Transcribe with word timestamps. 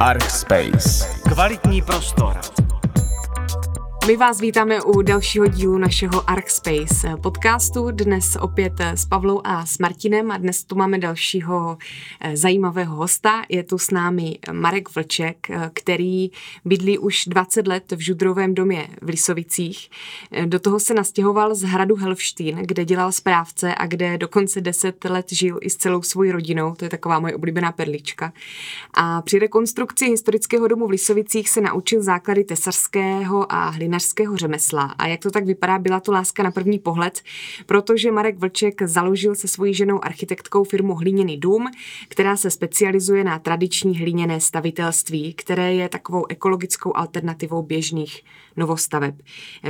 ArchSpace. 0.00 1.06
Kvalitní 1.28 1.82
prostor. 1.82 2.63
My 4.06 4.16
vás 4.16 4.40
vítáme 4.40 4.82
u 4.82 5.02
dalšího 5.02 5.46
dílu 5.46 5.78
našeho 5.78 6.30
ArcSpace 6.30 7.16
podcastu. 7.22 7.90
Dnes 7.90 8.36
opět 8.40 8.80
s 8.80 9.06
Pavlou 9.06 9.40
a 9.44 9.66
s 9.66 9.78
Martinem 9.78 10.30
a 10.30 10.36
dnes 10.36 10.64
tu 10.64 10.76
máme 10.76 10.98
dalšího 10.98 11.78
eh, 12.20 12.36
zajímavého 12.36 12.96
hosta. 12.96 13.42
Je 13.48 13.62
tu 13.62 13.78
s 13.78 13.90
námi 13.90 14.38
Marek 14.52 14.94
Vlček, 14.94 15.50
eh, 15.50 15.70
který 15.74 16.30
bydlí 16.64 16.98
už 16.98 17.24
20 17.26 17.66
let 17.66 17.92
v 17.92 17.98
Žudrovém 17.98 18.54
domě 18.54 18.88
v 19.02 19.08
Lisovicích. 19.08 19.90
Eh, 20.32 20.46
do 20.46 20.60
toho 20.60 20.80
se 20.80 20.94
nastěhoval 20.94 21.54
z 21.54 21.62
hradu 21.62 21.96
Helfštín, 21.96 22.56
kde 22.56 22.84
dělal 22.84 23.12
správce 23.12 23.74
a 23.74 23.86
kde 23.86 24.18
dokonce 24.18 24.60
10 24.60 25.04
let 25.10 25.26
žil 25.32 25.58
i 25.62 25.70
s 25.70 25.76
celou 25.76 26.02
svojí 26.02 26.32
rodinou. 26.32 26.74
To 26.74 26.84
je 26.84 26.88
taková 26.88 27.20
moje 27.20 27.34
oblíbená 27.34 27.72
perlička. 27.72 28.32
A 28.94 29.22
při 29.22 29.38
rekonstrukci 29.38 30.06
historického 30.06 30.68
domu 30.68 30.86
v 30.86 30.90
Lisovicích 30.90 31.48
se 31.48 31.60
naučil 31.60 32.02
základy 32.02 32.44
tesařského 32.44 33.52
a 33.52 33.68
hlina 33.68 33.93
vinařského 33.94 34.36
řemesla. 34.36 34.82
A 34.98 35.06
jak 35.06 35.20
to 35.20 35.30
tak 35.30 35.46
vypadá, 35.46 35.78
byla 35.78 36.00
to 36.00 36.12
láska 36.12 36.42
na 36.42 36.50
první 36.50 36.78
pohled, 36.78 37.22
protože 37.66 38.10
Marek 38.10 38.38
Vlček 38.38 38.82
založil 38.82 39.34
se 39.34 39.48
svojí 39.48 39.74
ženou 39.74 40.04
architektkou 40.04 40.64
firmu 40.64 40.94
Hliněný 40.94 41.38
dům, 41.38 41.70
která 42.08 42.36
se 42.36 42.50
specializuje 42.50 43.24
na 43.24 43.38
tradiční 43.38 43.98
hliněné 43.98 44.40
stavitelství, 44.40 45.34
které 45.34 45.74
je 45.74 45.88
takovou 45.88 46.26
ekologickou 46.28 46.96
alternativou 46.96 47.62
běžných 47.62 48.22
novostaveb. 48.56 49.14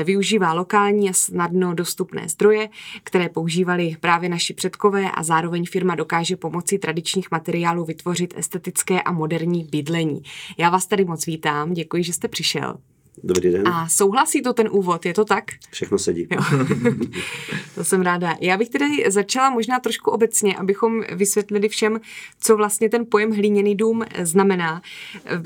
Využívá 0.04 0.52
lokální 0.52 1.10
a 1.10 1.12
snadno 1.12 1.74
dostupné 1.74 2.28
zdroje, 2.28 2.68
které 3.02 3.28
používali 3.28 3.96
právě 4.00 4.28
naši 4.28 4.54
předkové 4.54 5.10
a 5.10 5.22
zároveň 5.22 5.64
firma 5.66 5.94
dokáže 5.94 6.36
pomocí 6.36 6.78
tradičních 6.78 7.30
materiálů 7.30 7.84
vytvořit 7.84 8.34
estetické 8.36 9.02
a 9.02 9.12
moderní 9.12 9.64
bydlení. 9.64 10.22
Já 10.58 10.70
vás 10.70 10.86
tady 10.86 11.04
moc 11.04 11.26
vítám, 11.26 11.72
děkuji, 11.72 12.04
že 12.04 12.12
jste 12.12 12.28
přišel. 12.28 12.74
Dobrý 13.22 13.52
den. 13.52 13.68
A 13.68 13.88
souhlasí 13.88 14.42
to 14.42 14.52
ten 14.52 14.68
úvod, 14.70 15.06
je 15.06 15.14
to 15.14 15.24
tak? 15.24 15.44
Všechno 15.70 15.98
sedí. 15.98 16.26
Jo. 16.30 16.40
to 17.74 17.84
jsem 17.84 18.02
ráda. 18.02 18.36
Já 18.40 18.56
bych 18.56 18.68
tedy 18.68 19.04
začala 19.08 19.50
možná 19.50 19.80
trošku 19.80 20.10
obecně, 20.10 20.56
abychom 20.56 21.02
vysvětlili 21.12 21.68
všem, 21.68 22.00
co 22.40 22.56
vlastně 22.56 22.88
ten 22.88 23.06
pojem 23.10 23.32
hlíněný 23.32 23.74
dům 23.74 24.04
znamená. 24.22 24.82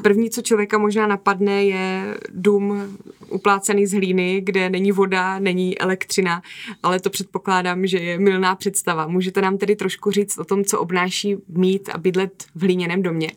První, 0.03 0.31
co 0.31 0.43
člověka 0.43 0.79
možná 0.79 1.07
napadne, 1.07 1.65
je 1.65 2.17
dům 2.31 2.99
uplácený 3.29 3.87
z 3.87 3.93
hlíny, 3.93 4.41
kde 4.41 4.71
není 4.71 4.93
voda, 4.93 5.39
není 5.39 5.79
elektřina, 5.79 6.43
ale 6.83 7.01
to 7.01 7.11
předpokládám, 7.11 7.87
že 7.87 7.99
je 7.99 8.19
milná 8.19 8.55
představa. 8.55 9.07
Můžete 9.07 9.43
nám 9.43 9.59
tedy 9.59 9.77
trošku 9.77 10.11
říct 10.11 10.39
o 10.39 10.45
tom, 10.45 10.65
co 10.65 10.81
obnáší 10.81 11.37
mít 11.49 11.89
a 11.89 11.99
bydlet 11.99 12.45
v 12.55 12.63
hlíněném 12.63 13.03
domě? 13.03 13.31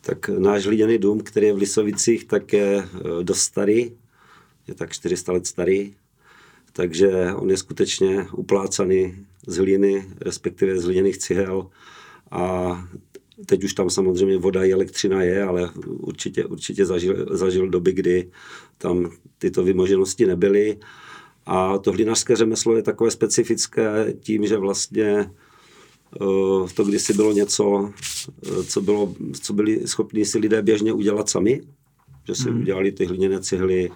Tak 0.00 0.28
náš 0.28 0.66
hliněný 0.66 0.98
dům, 0.98 1.20
který 1.20 1.46
je 1.46 1.52
v 1.52 1.58
Lisovicích, 1.58 2.24
tak 2.24 2.52
je 2.52 2.84
eh, 2.84 3.24
dost 3.24 3.40
starý, 3.40 3.92
je 4.68 4.74
tak 4.74 4.92
400 4.92 5.32
let 5.32 5.46
starý, 5.46 5.94
takže 6.72 7.34
on 7.34 7.50
je 7.50 7.56
skutečně 7.56 8.26
uplácaný 8.32 9.26
z 9.46 9.56
hlíny, 9.56 10.06
respektive 10.20 10.80
z 10.80 10.84
hliněných 10.84 11.18
cihel. 11.18 11.70
A 12.30 12.72
teď 13.46 13.64
už 13.64 13.74
tam 13.74 13.90
samozřejmě 13.90 14.38
voda 14.38 14.64
i 14.64 14.72
elektřina 14.72 15.22
je, 15.22 15.42
ale 15.44 15.70
určitě, 15.86 16.44
určitě 16.44 16.86
zažil, 16.86 17.26
zažil 17.30 17.68
doby, 17.68 17.92
kdy 17.92 18.30
tam 18.78 19.10
tyto 19.38 19.64
vymoženosti 19.64 20.26
nebyly. 20.26 20.78
A 21.46 21.78
to 21.78 21.92
hlínařské 21.92 22.36
řemeslo 22.36 22.76
je 22.76 22.82
takové 22.82 23.10
specifické 23.10 24.14
tím, 24.20 24.46
že 24.46 24.56
vlastně 24.56 25.30
to 26.74 26.84
kdysi 26.84 27.12
bylo 27.12 27.32
něco, 27.32 27.90
eh, 28.46 28.64
co, 28.64 28.80
bylo, 28.80 29.14
co 29.42 29.52
byli 29.52 29.86
schopni 29.86 30.24
si 30.24 30.38
lidé 30.38 30.62
běžně 30.62 30.92
udělat 30.92 31.28
sami, 31.28 31.60
že 32.26 32.34
si 32.34 32.50
hmm. 32.50 32.60
udělali 32.60 32.92
ty 32.92 33.04
hliněné 33.04 33.40
cihly, 33.40 33.90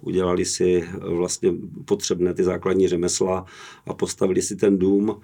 udělali 0.00 0.44
si 0.44 0.82
eh, 0.82 1.14
vlastně 1.14 1.54
potřebné 1.84 2.34
ty 2.34 2.44
základní 2.44 2.88
řemesla 2.88 3.44
a 3.86 3.94
postavili 3.94 4.42
si 4.42 4.56
ten 4.56 4.78
dům. 4.78 5.16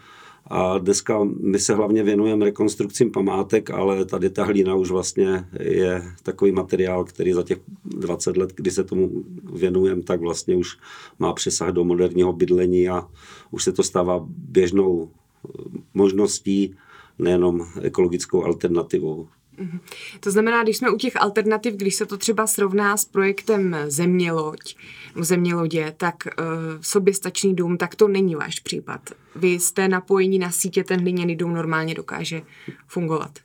A 0.47 0.79
dneska 0.79 1.25
my 1.41 1.59
se 1.59 1.75
hlavně 1.75 2.03
věnujeme 2.03 2.45
rekonstrukcím 2.45 3.11
památek, 3.11 3.71
ale 3.71 4.05
tady 4.05 4.31
ta 4.31 4.45
hlína 4.45 4.75
už 4.75 4.91
vlastně 4.91 5.45
je 5.61 6.03
takový 6.23 6.53
materiál, 6.53 7.05
který 7.05 7.33
za 7.33 7.43
těch 7.43 7.59
20 7.85 8.37
let, 8.37 8.53
kdy 8.55 8.71
se 8.71 8.85
tomu 8.85 9.25
věnujeme, 9.53 10.03
tak 10.03 10.21
vlastně 10.21 10.57
už 10.57 10.79
má 11.19 11.33
přesah 11.33 11.69
do 11.69 11.85
moderního 11.85 12.33
bydlení 12.33 12.89
a 12.89 13.09
už 13.51 13.65
se 13.65 13.73
to 13.73 13.83
stává 13.83 14.27
běžnou 14.29 15.11
možností, 15.95 16.77
nejenom 17.19 17.67
ekologickou 17.83 18.45
alternativou. 18.45 19.29
To 20.21 20.31
znamená, 20.31 20.63
když 20.63 20.77
jsme 20.77 20.91
u 20.91 20.97
těch 20.97 21.23
alternativ, 21.23 21.75
když 21.75 21.95
se 21.95 22.07
to 22.07 22.17
třeba 22.17 22.47
srovná 22.47 22.97
s 22.97 23.05
projektem 23.05 23.77
Zeměloď, 23.87 24.77
Zemělodě, 25.21 25.95
tak 25.97 26.15
uh, 26.27 26.45
soběstačný 26.81 27.55
dům, 27.55 27.77
tak 27.77 27.95
to 27.95 28.09
není 28.09 28.35
váš 28.35 28.61
případ. 28.61 29.11
Vy 29.37 29.49
jste 29.49 29.89
napojení 29.89 30.39
na 30.39 30.51
sítě, 30.51 30.85
ten 30.85 31.01
hliněný 31.01 31.37
dům 31.37 31.55
normálně 31.55 31.95
dokáže 31.95 32.43
fungovat. 32.87 33.39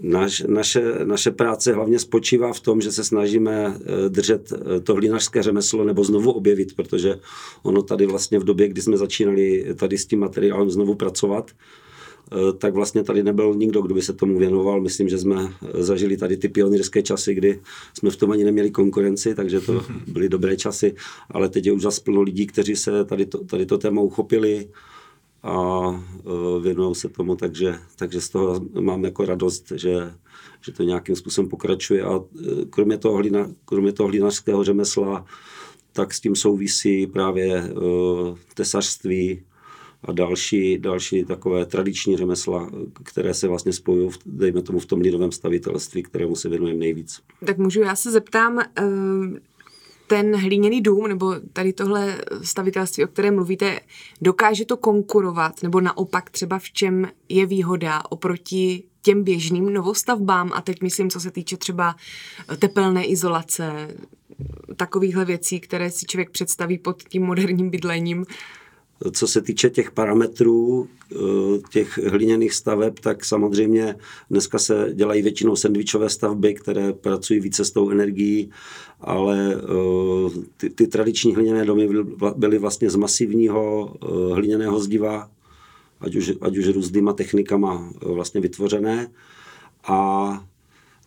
Naš, 0.00 0.42
naše, 0.48 0.92
naše 1.04 1.30
práce 1.30 1.72
hlavně 1.72 1.98
spočívá 1.98 2.52
v 2.52 2.60
tom, 2.60 2.80
že 2.80 2.92
se 2.92 3.04
snažíme 3.04 3.74
eh, 3.76 4.08
držet 4.08 4.52
eh, 4.52 4.80
to 4.80 4.94
hlínařské 4.94 5.42
řemeslo 5.42 5.84
nebo 5.84 6.04
znovu 6.04 6.32
objevit, 6.32 6.76
protože 6.76 7.18
ono 7.62 7.82
tady 7.82 8.06
vlastně 8.06 8.38
v 8.38 8.44
době, 8.44 8.68
kdy 8.68 8.82
jsme 8.82 8.96
začínali 8.96 9.74
tady 9.74 9.98
s 9.98 10.06
tím 10.06 10.20
materiálem 10.20 10.70
znovu 10.70 10.94
pracovat, 10.94 11.50
eh, 11.50 12.52
tak 12.58 12.74
vlastně 12.74 13.04
tady 13.04 13.22
nebyl 13.22 13.54
nikdo, 13.54 13.82
kdo 13.82 13.94
by 13.94 14.02
se 14.02 14.12
tomu 14.12 14.38
věnoval. 14.38 14.80
Myslím, 14.80 15.08
že 15.08 15.18
jsme 15.18 15.52
zažili 15.74 16.16
tady 16.16 16.36
ty 16.36 16.48
pionýrské 16.48 17.02
časy, 17.02 17.34
kdy 17.34 17.60
jsme 17.98 18.10
v 18.10 18.16
tom 18.16 18.30
ani 18.30 18.44
neměli 18.44 18.70
konkurenci, 18.70 19.34
takže 19.34 19.60
to 19.60 19.84
byly 20.06 20.28
dobré 20.28 20.56
časy, 20.56 20.94
ale 21.30 21.48
teď 21.48 21.66
je 21.66 21.72
už 21.72 21.82
zase 21.82 22.00
plno 22.04 22.22
lidí, 22.22 22.46
kteří 22.46 22.76
se 22.76 23.04
tady 23.04 23.26
to, 23.26 23.44
tady 23.44 23.66
to 23.66 23.78
téma 23.78 24.02
uchopili, 24.02 24.68
a 25.44 25.82
e, 25.90 26.60
věnují 26.60 26.94
se 26.94 27.08
tomu, 27.08 27.36
takže, 27.36 27.78
takže 27.96 28.20
z 28.20 28.28
toho 28.28 28.60
mám 28.80 29.04
jako 29.04 29.24
radost, 29.24 29.72
že, 29.74 30.14
že 30.60 30.72
to 30.72 30.82
nějakým 30.82 31.16
způsobem 31.16 31.48
pokračuje 31.48 32.02
a 32.02 32.16
e, 32.16 32.64
kromě 32.70 32.98
toho, 32.98 33.16
hlina, 33.16 33.50
kromě 33.64 33.92
toho 33.92 34.08
hlínařského 34.08 34.64
řemesla, 34.64 35.24
tak 35.94 36.14
s 36.14 36.20
tím 36.20 36.36
souvisí 36.36 37.06
právě 37.06 37.72
uh, 37.72 38.38
tesařství 38.54 39.42
a 40.04 40.12
další, 40.12 40.78
další 40.78 41.24
takové 41.24 41.66
tradiční 41.66 42.16
řemesla, 42.16 42.70
které 43.02 43.34
se 43.34 43.48
vlastně 43.48 43.72
spojují, 43.72 44.10
dejme 44.26 44.62
tomu, 44.62 44.78
v 44.78 44.86
tom 44.86 45.00
lidovém 45.00 45.32
stavitelství, 45.32 46.02
kterému 46.02 46.36
se 46.36 46.48
věnujeme 46.48 46.78
nejvíc. 46.78 47.20
Tak 47.46 47.58
můžu, 47.58 47.80
já 47.80 47.96
se 47.96 48.10
zeptám, 48.10 48.62
ten 50.06 50.36
hlíněný 50.36 50.80
dům 50.80 51.08
nebo 51.08 51.34
tady 51.52 51.72
tohle 51.72 52.18
stavitelství, 52.42 53.04
o 53.04 53.08
kterém 53.08 53.34
mluvíte, 53.34 53.80
dokáže 54.20 54.64
to 54.64 54.76
konkurovat 54.76 55.62
nebo 55.62 55.80
naopak 55.80 56.30
třeba 56.30 56.58
v 56.58 56.70
čem 56.70 57.08
je 57.28 57.46
výhoda 57.46 58.02
oproti 58.10 58.82
těm 59.02 59.24
běžným 59.24 59.72
novostavbám 59.72 60.50
a 60.54 60.60
teď 60.60 60.82
myslím, 60.82 61.10
co 61.10 61.20
se 61.20 61.30
týče 61.30 61.56
třeba 61.56 61.96
tepelné 62.58 63.04
izolace, 63.04 63.88
takovýchhle 64.76 65.24
věcí, 65.24 65.60
které 65.60 65.90
si 65.90 66.06
člověk 66.06 66.30
představí 66.30 66.78
pod 66.78 67.02
tím 67.02 67.22
moderním 67.22 67.70
bydlením. 67.70 68.24
Co 69.12 69.28
se 69.28 69.42
týče 69.42 69.70
těch 69.70 69.90
parametrů, 69.90 70.88
eh, 71.12 71.16
těch 71.72 71.98
hliněných 71.98 72.54
staveb, 72.54 72.98
tak 73.00 73.24
samozřejmě 73.24 73.96
dneska 74.30 74.58
se 74.58 74.90
dělají 74.94 75.22
většinou 75.22 75.56
sandvičové 75.56 76.08
stavby, 76.08 76.54
které 76.54 76.92
pracují 76.92 77.40
více 77.40 77.64
s 77.64 77.70
tou 77.70 77.90
energií, 77.90 78.50
ale 79.00 79.54
eh, 79.54 80.40
ty, 80.56 80.70
ty 80.70 80.86
tradiční 80.86 81.34
hliněné 81.34 81.64
domy 81.64 81.88
byly 82.36 82.58
vlastně 82.58 82.90
z 82.90 82.96
masivního 82.96 83.94
eh, 84.02 84.34
hliněného 84.34 84.80
zdiva, 84.80 85.30
ať 86.00 86.14
už, 86.14 86.32
ať 86.40 86.56
už 86.56 86.68
různýma 86.68 87.12
technikama 87.12 87.92
vlastně 88.02 88.40
vytvořené. 88.40 89.10
A 89.88 90.44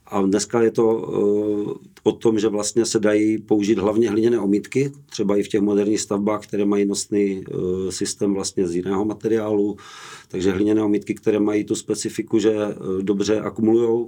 a 0.07 0.21
dneska 0.21 0.61
je 0.61 0.71
to 0.71 0.95
uh, 0.95 1.73
o 2.03 2.11
tom, 2.11 2.39
že 2.39 2.47
vlastně 2.47 2.85
se 2.85 2.99
dají 2.99 3.37
použít 3.37 3.77
hlavně 3.77 4.09
hliněné 4.09 4.39
omítky, 4.39 4.91
třeba 5.05 5.37
i 5.37 5.43
v 5.43 5.47
těch 5.47 5.61
moderních 5.61 6.01
stavbách, 6.01 6.43
které 6.47 6.65
mají 6.65 6.85
nosný 6.85 7.43
uh, 7.45 7.89
systém 7.89 8.33
vlastně 8.33 8.67
z 8.67 8.75
jiného 8.75 9.05
materiálu. 9.05 9.77
Takže 10.27 10.51
hliněné 10.51 10.83
omítky, 10.83 11.13
které 11.13 11.39
mají 11.39 11.63
tu 11.63 11.75
specifiku, 11.75 12.39
že 12.39 12.55
uh, 12.55 13.01
dobře 13.01 13.39
akumulují, 13.39 14.05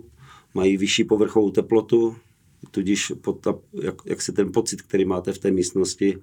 mají 0.53 0.77
vyšší 0.77 1.03
povrchovou 1.03 1.51
teplotu, 1.51 2.15
tudíž 2.71 3.13
pod 3.21 3.39
ta, 3.39 3.55
jak, 3.81 3.95
jak 4.05 4.21
si 4.21 4.31
ten 4.31 4.51
pocit, 4.51 4.81
který 4.81 5.05
máte 5.05 5.33
v 5.33 5.37
té 5.37 5.51
místnosti, 5.51 6.17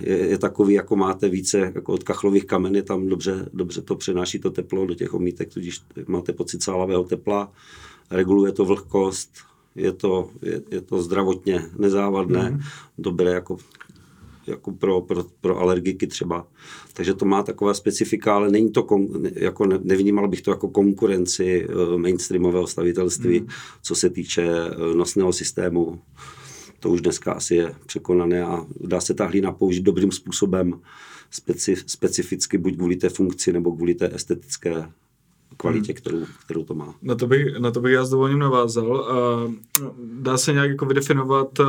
je, 0.00 0.16
je 0.16 0.38
takový, 0.38 0.74
jako 0.74 0.96
máte 0.96 1.28
více 1.28 1.72
jako 1.74 1.92
od 1.92 2.04
kachlových 2.04 2.44
kameny, 2.44 2.82
tam 2.82 3.08
dobře, 3.08 3.48
dobře 3.52 3.82
to 3.82 3.96
přenáší 3.96 4.38
to 4.38 4.50
teplo 4.50 4.86
do 4.86 4.94
těch 4.94 5.14
omítek, 5.14 5.54
tudíž 5.54 5.80
máte 6.06 6.32
pocit 6.32 6.62
sálavého 6.62 7.04
tepla 7.04 7.52
reguluje 8.10 8.52
to 8.52 8.64
vlhkost, 8.64 9.30
je 9.76 9.92
to, 9.92 10.30
je, 10.42 10.62
je 10.70 10.80
to 10.80 11.02
zdravotně 11.02 11.62
nezávadné, 11.78 12.50
mm. 12.50 12.60
dobré 12.98 13.30
jako 13.30 13.58
jako 14.46 14.72
pro, 14.72 15.00
pro, 15.00 15.24
pro 15.40 15.58
alergiky 15.58 16.06
třeba. 16.06 16.46
Takže 16.92 17.14
to 17.14 17.24
má 17.24 17.42
taková 17.42 17.74
specifika, 17.74 18.34
ale 18.34 18.50
není 18.50 18.70
to, 18.70 18.82
kon, 18.82 19.08
jako 19.34 19.66
ne, 19.66 19.78
nevnímal 19.82 20.28
bych 20.28 20.42
to 20.42 20.50
jako 20.50 20.68
konkurenci 20.68 21.68
uh, 21.68 21.98
mainstreamového 21.98 22.66
stavitelství, 22.66 23.40
mm. 23.40 23.46
co 23.82 23.94
se 23.94 24.10
týče 24.10 24.50
uh, 24.50 24.94
nosného 24.94 25.32
systému. 25.32 26.00
To 26.80 26.90
už 26.90 27.00
dneska 27.00 27.32
asi 27.32 27.54
je 27.54 27.74
překonané 27.86 28.42
a 28.44 28.66
dá 28.80 29.00
se 29.00 29.14
ta 29.14 29.26
hlína 29.26 29.52
použít 29.52 29.82
dobrým 29.82 30.12
způsobem, 30.12 30.80
specif, 31.30 31.84
specificky 31.86 32.58
buď 32.58 32.76
kvůli 32.76 32.96
té 32.96 33.08
funkci 33.08 33.52
nebo 33.52 33.72
kvůli 33.72 33.94
té 33.94 34.14
estetické 34.14 34.88
kvalitě, 35.56 35.92
kterou, 35.92 36.26
kterou 36.44 36.64
to 36.64 36.74
má. 36.74 36.94
Na 37.02 37.14
to 37.14 37.26
bych, 37.26 37.58
na 37.58 37.70
to 37.70 37.80
bych 37.80 37.92
já 37.92 38.04
s 38.04 38.10
dovolením 38.10 38.38
navázal. 38.38 38.90
Uh, 38.90 39.54
dá 40.04 40.38
se 40.38 40.52
nějak 40.52 40.70
jako 40.70 40.86
vydefinovat 40.86 41.60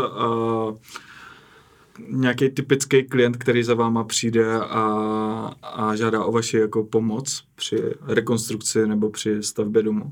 nějaký 2.09 2.49
typický 2.49 3.03
klient, 3.03 3.37
který 3.37 3.63
za 3.63 3.73
váma 3.73 4.03
přijde 4.03 4.59
a, 4.59 5.53
a 5.63 5.95
žádá 5.95 6.25
o 6.25 6.31
vaši 6.31 6.57
jako 6.57 6.83
pomoc 6.83 7.43
při 7.55 7.77
rekonstrukci 8.07 8.87
nebo 8.87 9.09
při 9.09 9.43
stavbě 9.43 9.83
domu? 9.83 10.11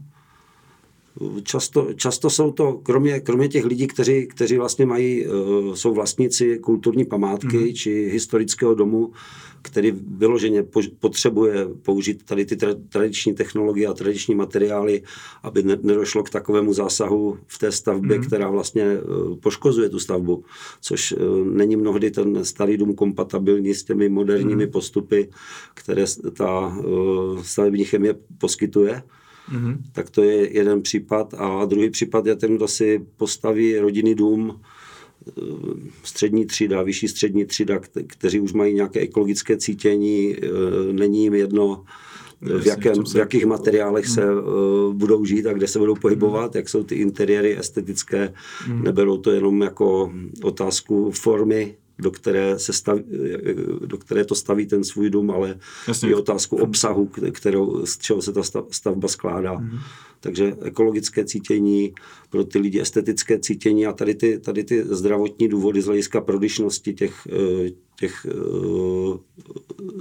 Často, 1.44 1.94
často 1.94 2.30
jsou 2.30 2.52
to, 2.52 2.74
kromě, 2.74 3.20
kromě 3.20 3.48
těch 3.48 3.66
lidí, 3.66 3.88
kteří, 3.88 4.28
kteří 4.28 4.58
vlastně 4.58 4.86
mají, 4.86 5.28
uh, 5.28 5.74
jsou 5.74 5.94
vlastníci 5.94 6.60
kulturní 6.60 7.06
památky 7.06 7.58
mm. 7.58 7.74
či 7.74 8.10
historického 8.12 8.76
domu, 8.76 9.12
který 9.62 9.92
vyloženě 9.92 10.64
potřebuje 11.00 11.68
použít 11.82 12.24
tady 12.24 12.46
ty 12.46 12.58
tradiční 12.90 13.34
technologie 13.34 13.88
a 13.88 13.94
tradiční 13.94 14.36
materiály, 14.36 15.02
aby 15.44 15.64
nedošlo 15.64 16.24
k 16.24 16.30
takovému 16.30 16.74
zásahu 16.74 17.38
v 17.48 17.60
té 17.60 17.72
stavbě, 17.72 18.18
mm. 18.18 18.24
která 18.24 18.50
vlastně 18.50 18.84
eh, 18.84 19.00
poškozuje 19.40 19.90
tu 19.90 20.00
stavbu, 20.00 20.44
což 20.82 21.12
eh, 21.12 21.16
není 21.46 21.76
mnohdy 21.76 22.12
ten 22.12 22.46
starý 22.46 22.78
dům 22.78 22.96
kompatibilní 22.96 23.74
s 23.74 23.84
těmi 23.84 24.10
moderními 24.10 24.66
mm. 24.66 24.72
postupy, 24.72 25.30
které 25.74 26.06
ta 26.34 26.78
eh, 26.80 27.44
stavební 27.44 27.86
chemie 27.86 28.16
poskytuje. 28.38 29.04
Mm-hmm. 29.54 29.78
Tak 29.94 30.10
to 30.10 30.24
je 30.24 30.54
jeden 30.58 30.82
případ. 30.82 31.34
A 31.38 31.66
druhý 31.66 31.90
případ 31.90 32.26
je 32.26 32.36
ten, 32.36 32.56
kdo 32.56 32.68
si 32.68 33.06
postaví 33.18 33.80
rodinný 33.80 34.16
dům, 34.16 34.62
střední 36.04 36.46
třída, 36.46 36.82
vyšší 36.84 37.08
střední 37.08 37.46
třída, 37.46 37.80
kteří 38.08 38.40
už 38.40 38.54
mají 38.54 38.74
nějaké 38.74 39.00
ekologické 39.00 39.58
cítění, 39.58 40.36
e, 40.36 40.40
není 40.94 41.24
jim 41.24 41.34
jedno, 41.34 41.84
v, 42.42 42.66
jakém, 42.66 43.04
v 43.06 43.16
jakých 43.16 43.46
materiálech 43.46 44.08
se 44.08 44.34
uh, 44.34 44.94
budou 44.94 45.26
žít 45.26 45.48
a 45.48 45.54
kde 45.54 45.68
se 45.68 45.80
budou 45.80 45.96
pohybovat, 45.96 46.56
jak 46.56 46.70
jsou 46.70 46.84
ty 46.84 46.96
interiéry 46.96 47.60
estetické, 47.60 48.34
hmm. 48.60 48.84
neberou 48.84 49.18
to 49.18 49.32
jenom 49.32 49.62
jako 49.62 50.12
otázku 50.44 51.12
formy, 51.12 51.76
do 52.00 52.12
které, 52.12 52.60
se 52.60 52.74
staví, 52.74 53.04
do 53.86 53.98
které 53.98 54.26
to 54.26 54.36
staví 54.36 54.66
ten 54.66 54.84
svůj 54.84 55.10
dům, 55.10 55.32
ale 55.32 55.60
Jasně. 55.88 56.10
i 56.10 56.14
otázku 56.14 56.58
obsahu, 56.58 57.12
kterou, 57.32 57.86
z 57.86 57.98
čeho 57.98 58.22
se 58.22 58.34
ta 58.34 58.42
stavba 58.72 59.08
skládá. 59.08 59.56
Hmm. 59.56 59.80
Takže 60.20 60.58
ekologické 60.62 61.26
cítění, 61.26 61.94
pro 62.30 62.44
ty 62.44 62.60
lidi 62.60 62.82
estetické 62.82 63.40
cítění 63.40 63.86
a 63.86 63.94
tady 63.94 64.16
ty, 64.16 64.40
tady 64.40 64.64
ty 64.64 64.84
zdravotní 64.84 65.48
důvody 65.48 65.82
z 65.82 65.86
hlediska 65.86 66.22
prodyšnosti 66.22 66.94
těch, 66.94 67.28
eh, 67.32 67.70
těch 68.00 68.26
uh, 68.26 69.18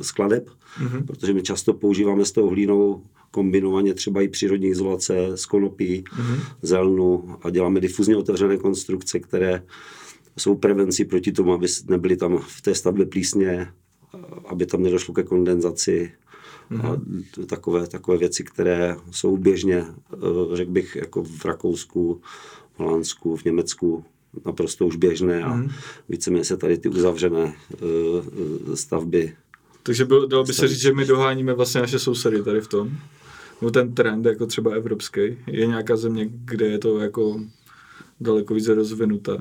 skladeb, 0.02 0.48
mm-hmm. 0.48 1.06
protože 1.06 1.32
my 1.32 1.42
často 1.42 1.72
používáme 1.72 2.24
s 2.24 2.32
tou 2.32 2.48
hlínou 2.48 3.02
kombinovaně 3.30 3.94
třeba 3.94 4.22
i 4.22 4.28
přírodní 4.28 4.68
izolace 4.68 5.14
z 5.34 5.46
konopí, 5.46 6.04
mm-hmm. 6.04 6.40
zelnu 6.62 7.36
a 7.42 7.50
děláme 7.50 7.80
difuzně 7.80 8.16
otevřené 8.16 8.56
konstrukce, 8.56 9.20
které 9.20 9.62
jsou 10.38 10.54
prevencí 10.54 11.04
proti 11.04 11.32
tomu, 11.32 11.52
aby 11.52 11.66
nebyly 11.88 12.16
tam 12.16 12.38
v 12.38 12.62
té 12.62 12.74
stavbě 12.74 13.06
plísně, 13.06 13.72
aby 14.46 14.66
tam 14.66 14.82
nedošlo 14.82 15.14
ke 15.14 15.22
kondenzaci 15.22 16.12
mm-hmm. 16.70 16.86
a 16.86 16.90
mhm. 16.90 17.24
takové, 17.46 17.86
takové 17.86 18.18
věci, 18.18 18.44
které 18.44 18.96
jsou 19.10 19.36
běžně, 19.36 19.84
eh, 20.12 20.56
řekl 20.56 20.70
bych, 20.70 20.96
jako 20.96 21.22
v 21.22 21.44
Rakousku, 21.44 22.20
v 22.74 22.80
Holandsku, 22.80 23.36
v 23.36 23.44
Německu 23.44 24.04
naprosto 24.46 24.86
už 24.86 24.96
běžné 24.96 25.42
a 25.42 25.56
mm-hmm. 25.56 25.72
víceméně 26.08 26.44
se 26.44 26.56
tady 26.56 26.78
ty 26.78 26.88
uzavřené 26.88 27.54
uh, 27.82 28.74
stavby 28.74 29.34
takže 29.88 30.04
byl, 30.04 30.28
dalo 30.28 30.44
by 30.44 30.52
se 30.52 30.68
říct, 30.68 30.80
že 30.80 30.92
my 30.92 31.04
doháníme 31.04 31.54
vlastně 31.54 31.80
naše 31.80 31.98
sousedy 31.98 32.42
tady 32.42 32.60
v 32.60 32.68
tom. 32.68 32.90
No 33.62 33.70
ten 33.70 33.94
trend, 33.94 34.26
jako 34.26 34.46
třeba 34.46 34.70
evropský. 34.70 35.20
Je 35.46 35.66
nějaká 35.66 35.96
země, 35.96 36.28
kde 36.30 36.66
je 36.66 36.78
to 36.78 36.98
jako 36.98 37.40
daleko 38.20 38.54
více 38.54 38.74
rozvinuté? 38.74 39.38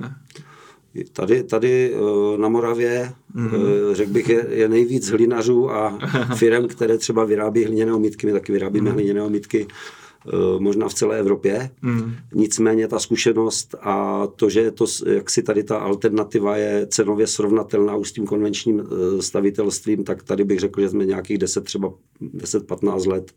Tady, 1.12 1.42
tady 1.42 1.94
eh, 1.94 2.38
na 2.38 2.48
Moravě, 2.48 3.12
mm-hmm. 3.36 3.92
řekl 3.92 4.12
bych, 4.12 4.28
je, 4.28 4.46
je 4.50 4.68
nejvíc 4.68 5.08
hlinařů 5.10 5.70
a 5.70 5.98
firm, 6.36 6.68
které 6.68 6.98
třeba 6.98 7.24
vyrábí 7.24 7.64
hliněné 7.64 7.94
omítky. 7.94 8.26
My 8.26 8.32
taky 8.32 8.52
vyrábíme 8.52 8.90
mm-hmm. 8.90 8.94
hliněné 8.94 9.22
omítky 9.22 9.66
eh, 9.68 10.30
možná 10.58 10.88
v 10.88 10.94
celé 10.94 11.18
Evropě. 11.18 11.70
Mm. 11.82 12.14
Nicméně 12.34 12.88
ta 12.88 12.98
zkušenost 12.98 13.74
a 13.80 14.26
to, 14.36 14.50
že 14.50 14.70
to, 14.70 14.84
jak 15.06 15.30
si 15.30 15.42
tady 15.42 15.64
ta 15.64 15.78
alternativa 15.78 16.56
je 16.56 16.86
cenově 16.86 17.26
srovnatelná 17.26 17.96
už 17.96 18.08
s 18.08 18.12
tím 18.12 18.26
konvenčním 18.26 18.82
stavitelstvím, 19.20 20.04
tak 20.04 20.22
tady 20.22 20.44
bych 20.44 20.60
řekl, 20.60 20.80
že 20.80 20.88
jsme 20.88 21.06
nějakých 21.06 21.38
10, 21.38 21.64
třeba 21.64 21.92
10-15 22.20 23.08
let 23.08 23.32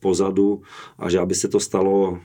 pozadu 0.00 0.62
a 0.98 1.10
že 1.10 1.18
aby 1.18 1.34
se 1.34 1.48
to 1.48 1.60
stalo 1.60 2.18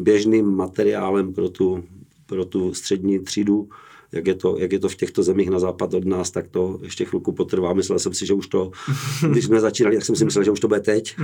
běžným 0.00 0.56
materiálem 0.56 1.32
pro 1.32 1.48
tu 1.48 1.84
pro 2.26 2.44
tu 2.44 2.74
střední 2.74 3.18
třídu, 3.18 3.68
jak 4.12 4.26
je, 4.26 4.34
to, 4.34 4.56
jak 4.58 4.72
je 4.72 4.78
to 4.78 4.88
v 4.88 4.94
těchto 4.94 5.22
zemích 5.22 5.50
na 5.50 5.58
západ 5.58 5.94
od 5.94 6.04
nás, 6.04 6.30
tak 6.30 6.48
to 6.48 6.78
ještě 6.82 7.04
chvilku 7.04 7.32
potrvá. 7.32 7.72
Myslel 7.72 7.98
jsem 7.98 8.14
si, 8.14 8.26
že 8.26 8.34
už 8.34 8.46
to, 8.46 8.70
když 9.30 9.44
jsme 9.44 9.60
začínali, 9.60 9.96
tak 9.96 10.04
jsem 10.04 10.16
si 10.16 10.24
myslel, 10.24 10.44
že 10.44 10.50
už 10.50 10.60
to 10.60 10.68
bude 10.68 10.80
teď. 10.80 11.16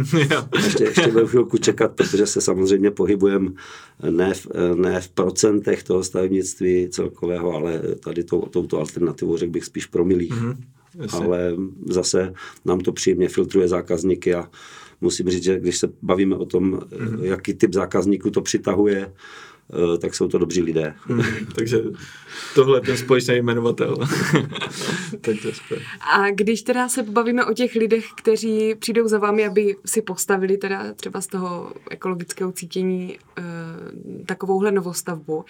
ještě, 0.64 0.84
ještě 0.84 1.10
budu 1.10 1.26
chvilku 1.26 1.58
čekat, 1.58 1.92
protože 1.92 2.26
se 2.26 2.40
samozřejmě 2.40 2.90
pohybujeme 2.90 3.50
ne 4.10 4.34
v, 4.34 4.46
ne 4.74 5.00
v 5.00 5.08
procentech 5.08 5.82
toho 5.82 6.04
stavebnictví 6.04 6.88
celkového, 6.90 7.52
ale 7.52 7.82
tady 8.00 8.24
to, 8.24 8.38
touto 8.38 8.78
alternativou 8.78 9.36
řekl 9.36 9.52
bych 9.52 9.64
spíš 9.64 9.86
promilých. 9.86 10.32
Mm-hmm. 10.32 10.56
Ale 11.12 11.56
zase 11.86 12.34
nám 12.64 12.80
to 12.80 12.92
příjemně 12.92 13.28
filtruje 13.28 13.68
zákazníky 13.68 14.34
a 14.34 14.48
musím 15.00 15.28
říct, 15.30 15.42
že 15.42 15.60
když 15.60 15.78
se 15.78 15.88
bavíme 16.02 16.36
o 16.36 16.46
tom, 16.46 16.74
mm-hmm. 16.74 17.22
jaký 17.22 17.54
typ 17.54 17.74
zákazníků 17.74 18.30
to 18.30 18.40
přitahuje, 18.40 19.12
tak 20.00 20.14
jsou 20.14 20.28
to 20.28 20.38
dobří 20.38 20.62
lidé. 20.62 20.94
Hmm, 21.00 21.22
takže 21.54 21.78
tohle 22.54 22.76
je 22.76 22.80
ten 22.80 22.96
společný 22.96 23.36
jmenovatel. 23.36 23.96
tak 25.20 25.36
to 25.42 25.48
je 25.74 25.80
A 26.12 26.30
když 26.30 26.62
teda 26.62 26.88
se 26.88 27.02
pobavíme 27.02 27.44
o 27.44 27.54
těch 27.54 27.74
lidech, 27.74 28.06
kteří 28.16 28.74
přijdou 28.74 29.08
za 29.08 29.18
vámi, 29.18 29.46
aby 29.46 29.76
si 29.86 30.02
postavili 30.02 30.56
teda 30.56 30.92
třeba 30.92 31.20
z 31.20 31.26
toho 31.26 31.72
ekologického 31.90 32.52
cítění 32.52 33.18
e, 33.38 33.42
takovouhle 34.26 34.72
novostavbu, 34.72 35.44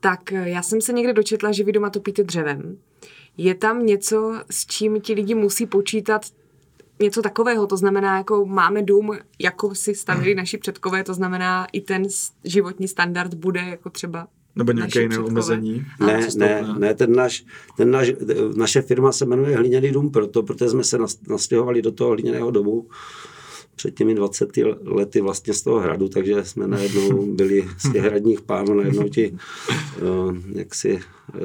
tak 0.00 0.32
já 0.32 0.62
jsem 0.62 0.80
se 0.80 0.92
někde 0.92 1.12
dočetla, 1.12 1.52
že 1.52 1.64
vy 1.64 1.72
doma 1.72 1.90
topíte 1.90 2.24
dřevem. 2.24 2.78
Je 3.36 3.54
tam 3.54 3.86
něco, 3.86 4.40
s 4.50 4.66
čím 4.66 5.00
ti 5.00 5.14
lidi 5.14 5.34
musí 5.34 5.66
počítat 5.66 6.26
něco 7.00 7.22
takového, 7.22 7.66
to 7.66 7.76
znamená, 7.76 8.18
jako 8.18 8.46
máme 8.46 8.82
dům, 8.82 9.18
jako 9.38 9.74
si 9.74 9.94
stavili 9.94 10.30
hmm. 10.30 10.38
naši 10.38 10.58
předkové, 10.58 11.04
to 11.04 11.14
znamená, 11.14 11.66
i 11.72 11.80
ten 11.80 12.02
životní 12.44 12.88
standard 12.88 13.34
bude 13.34 13.60
jako 13.60 13.90
třeba 13.90 14.26
nebo 14.56 14.72
nějaké 14.72 15.00
jiné 15.00 15.18
omezení? 15.18 15.86
Ne, 16.00 16.28
ne, 16.36 16.64
ne, 16.78 16.94
ten 16.94 17.12
naš, 17.12 17.44
ten 17.76 17.90
naš, 17.90 18.12
naše 18.56 18.82
firma 18.82 19.12
se 19.12 19.26
jmenuje 19.26 19.56
Hliněný 19.56 19.92
dům 19.92 20.10
proto, 20.10 20.42
protože 20.42 20.70
jsme 20.70 20.84
se 20.84 20.98
nastěhovali 21.28 21.82
do 21.82 21.92
toho 21.92 22.10
hliněného 22.10 22.50
domu 22.50 22.86
před 23.76 23.94
těmi 23.94 24.14
20 24.14 24.50
lety 24.84 25.20
vlastně 25.20 25.54
z 25.54 25.62
toho 25.62 25.80
hradu, 25.80 26.08
takže 26.08 26.44
jsme 26.44 26.66
najednou 26.66 27.26
byli 27.26 27.68
z 27.78 27.92
těch 27.92 28.02
hradních 28.02 28.40
pánů, 28.40 28.74
najednou 28.74 29.08
ti, 29.08 29.36
uh, 30.02 30.36
jak 30.52 30.74
si... 30.74 31.00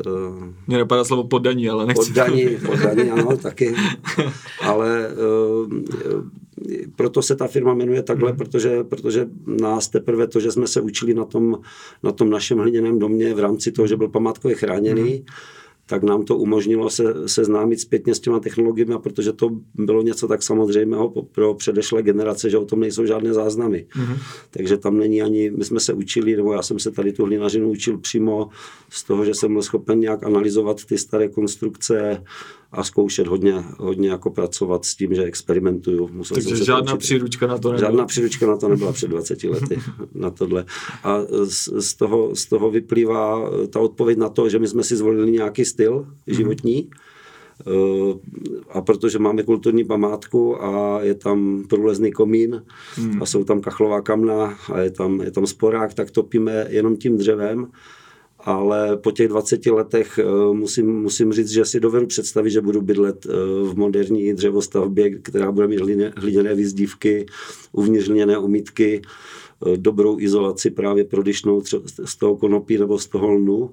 Uh, 0.05 0.43
Mě 0.67 0.77
napadá 0.77 1.03
slovo 1.03 1.23
poddaní, 1.23 1.69
ale 1.69 1.85
nechci. 1.85 2.05
Poddaní, 2.05 2.47
poddaní, 2.65 3.11
ano, 3.11 3.37
taky. 3.37 3.75
Ale 4.61 5.07
uh, 5.07 5.67
proto 6.95 7.21
se 7.21 7.35
ta 7.35 7.47
firma 7.47 7.73
jmenuje 7.73 8.03
takhle, 8.03 8.31
mm. 8.31 8.37
protože, 8.37 8.83
protože 8.83 9.27
nás 9.61 9.87
teprve 9.87 10.27
to, 10.27 10.39
že 10.39 10.51
jsme 10.51 10.67
se 10.67 10.81
učili 10.81 11.13
na 11.13 11.25
tom, 11.25 11.59
na 12.03 12.11
tom 12.11 12.29
našem 12.29 12.57
hliněném 12.57 12.99
domě 12.99 13.33
v 13.33 13.39
rámci 13.39 13.71
toho, 13.71 13.87
že 13.87 13.97
byl 13.97 14.07
památkově 14.07 14.55
chráněný, 14.57 15.13
mm 15.13 15.25
tak 15.89 16.03
nám 16.03 16.23
to 16.23 16.37
umožnilo 16.37 16.89
se 16.89 17.03
seznámit 17.25 17.79
zpětně 17.79 18.15
s 18.15 18.19
těma 18.19 18.39
technologiemi, 18.39 18.95
protože 19.03 19.33
to 19.33 19.49
bylo 19.75 20.01
něco 20.01 20.27
tak 20.27 20.43
samozřejmého 20.43 21.09
pro 21.09 21.53
předešlé 21.53 22.01
generace, 22.03 22.49
že 22.49 22.57
o 22.57 22.65
tom 22.65 22.79
nejsou 22.79 23.05
žádné 23.05 23.33
záznamy. 23.33 23.85
Mm-hmm. 23.95 24.17
Takže 24.51 24.77
tam 24.77 24.97
není 24.97 25.21
ani, 25.21 25.51
my 25.51 25.65
jsme 25.65 25.79
se 25.79 25.93
učili, 25.93 26.35
nebo 26.35 26.53
já 26.53 26.61
jsem 26.61 26.79
se 26.79 26.91
tady 26.91 27.13
tu 27.13 27.25
hlinařinu 27.25 27.69
učil 27.69 27.97
přímo 27.97 28.49
z 28.89 29.03
toho, 29.03 29.25
že 29.25 29.33
jsem 29.33 29.53
byl 29.53 29.61
schopen 29.61 29.99
nějak 29.99 30.23
analyzovat 30.23 30.85
ty 30.85 30.97
staré 30.97 31.27
konstrukce, 31.27 32.23
a 32.71 32.83
zkoušet 32.83 33.27
hodně, 33.27 33.63
hodně 33.77 34.09
jako 34.09 34.29
pracovat 34.29 34.85
s 34.85 34.95
tím, 34.95 35.15
že 35.15 35.23
experimentuju. 35.23 36.09
Musel 36.11 36.35
Takže 36.35 36.55
jsem 36.55 36.65
žádná 36.65 36.93
učit. 36.93 36.99
příručka 36.99 37.47
na 37.47 37.57
to 37.57 37.71
nebyla? 37.71 37.89
Žádná 37.89 38.05
příručka 38.05 38.47
na 38.47 38.57
to 38.57 38.69
nebyla 38.69 38.91
před 38.91 39.07
20 39.07 39.43
lety 39.49 39.79
na 40.13 40.29
tohle. 40.29 40.65
A 41.03 41.19
z, 41.43 41.67
z, 41.81 41.93
toho, 41.93 42.35
z 42.35 42.45
toho 42.45 42.71
vyplývá 42.71 43.51
ta 43.69 43.79
odpověď 43.79 44.17
na 44.17 44.29
to, 44.29 44.49
že 44.49 44.59
my 44.59 44.67
jsme 44.67 44.83
si 44.83 44.95
zvolili 44.95 45.31
nějaký 45.31 45.65
styl 45.65 46.07
životní, 46.27 46.89
a 48.69 48.81
protože 48.81 49.19
máme 49.19 49.43
kulturní 49.43 49.83
památku 49.83 50.63
a 50.63 51.01
je 51.01 51.15
tam 51.15 51.63
průlezný 51.69 52.11
komín 52.11 52.63
hmm. 52.95 53.23
a 53.23 53.25
jsou 53.25 53.43
tam 53.43 53.61
kachlová 53.61 54.01
kamna 54.01 54.57
a 54.73 54.79
je 54.79 54.91
tam, 54.91 55.21
je 55.21 55.31
tam 55.31 55.47
sporák, 55.47 55.93
tak 55.93 56.11
topíme 56.11 56.65
jenom 56.69 56.97
tím 56.97 57.17
dřevem 57.17 57.67
ale 58.49 58.97
po 58.97 59.11
těch 59.11 59.27
20 59.27 59.65
letech 59.65 60.19
eh, 60.19 60.53
musím, 60.53 61.01
musím 61.01 61.33
říct, 61.33 61.49
že 61.49 61.65
si 61.65 61.79
dovedu 61.79 62.07
představit, 62.07 62.51
že 62.51 62.61
budu 62.61 62.81
bydlet 62.81 63.25
eh, 63.25 63.29
v 63.63 63.73
moderní 63.75 64.33
dřevostavbě, 64.33 65.19
která 65.19 65.51
bude 65.51 65.67
mít 65.67 65.81
hliněné 66.17 66.55
výzdívky, 66.55 67.25
uvnitř 67.71 68.07
hliněné 68.07 68.37
umítky, 68.37 69.01
eh, 69.01 69.77
dobrou 69.77 70.19
izolaci 70.19 70.69
právě 70.69 71.03
prodyšnou 71.03 71.61
z 72.05 72.15
toho 72.15 72.37
konopí 72.37 72.77
nebo 72.77 72.99
z 72.99 73.07
toho 73.07 73.31
lnu 73.31 73.69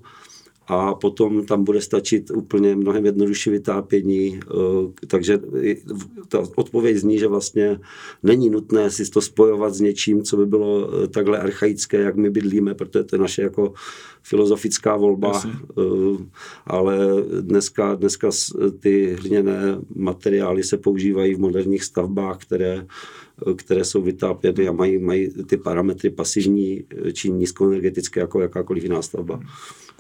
a 0.67 0.95
potom 0.95 1.47
tam 1.47 1.65
bude 1.65 1.81
stačit 1.81 2.31
úplně 2.31 2.77
mnohem 2.77 3.07
jednodušší 3.07 3.51
vytápění. 3.51 4.41
Eh, 4.43 5.07
takže 5.07 5.39
ta 6.29 6.43
odpověď 6.55 6.97
zní, 6.97 7.19
že 7.19 7.27
vlastně 7.27 7.81
není 8.23 8.51
nutné 8.51 8.91
si 8.91 9.11
to 9.11 9.21
spojovat 9.21 9.75
s 9.75 9.81
něčím, 9.81 10.23
co 10.23 10.37
by 10.37 10.47
bylo 10.47 10.91
eh, 10.91 11.09
takhle 11.09 11.39
archaické, 11.39 11.97
jak 11.97 12.17
my 12.17 12.31
bydlíme, 12.31 12.75
protože 12.75 13.05
to 13.05 13.17
je 13.17 13.21
naše 13.21 13.43
jako 13.43 13.73
filozofická 14.23 14.97
volba, 14.97 15.29
Jasně. 15.29 15.53
Eh, 15.79 16.25
ale 16.67 16.99
dneska, 17.41 17.95
dneska 17.95 18.31
ty 18.81 19.17
hliněné 19.21 19.79
materiály 19.95 20.63
se 20.63 20.77
používají 20.77 21.35
v 21.35 21.41
moderních 21.41 21.85
stavbách, 21.85 22.39
které 22.39 22.87
které 23.57 23.85
jsou 23.85 24.03
vytápěny 24.03 24.69
a 24.69 24.73
mají, 24.73 24.99
mají 24.99 25.29
ty 25.29 25.57
parametry 25.57 26.11
pasivní 26.11 26.85
či 27.13 27.31
nízkoenergetické 27.31 28.21
jako 28.21 28.41
jakákoliv 28.41 28.83
jiná 28.83 29.03
stavba 29.03 29.41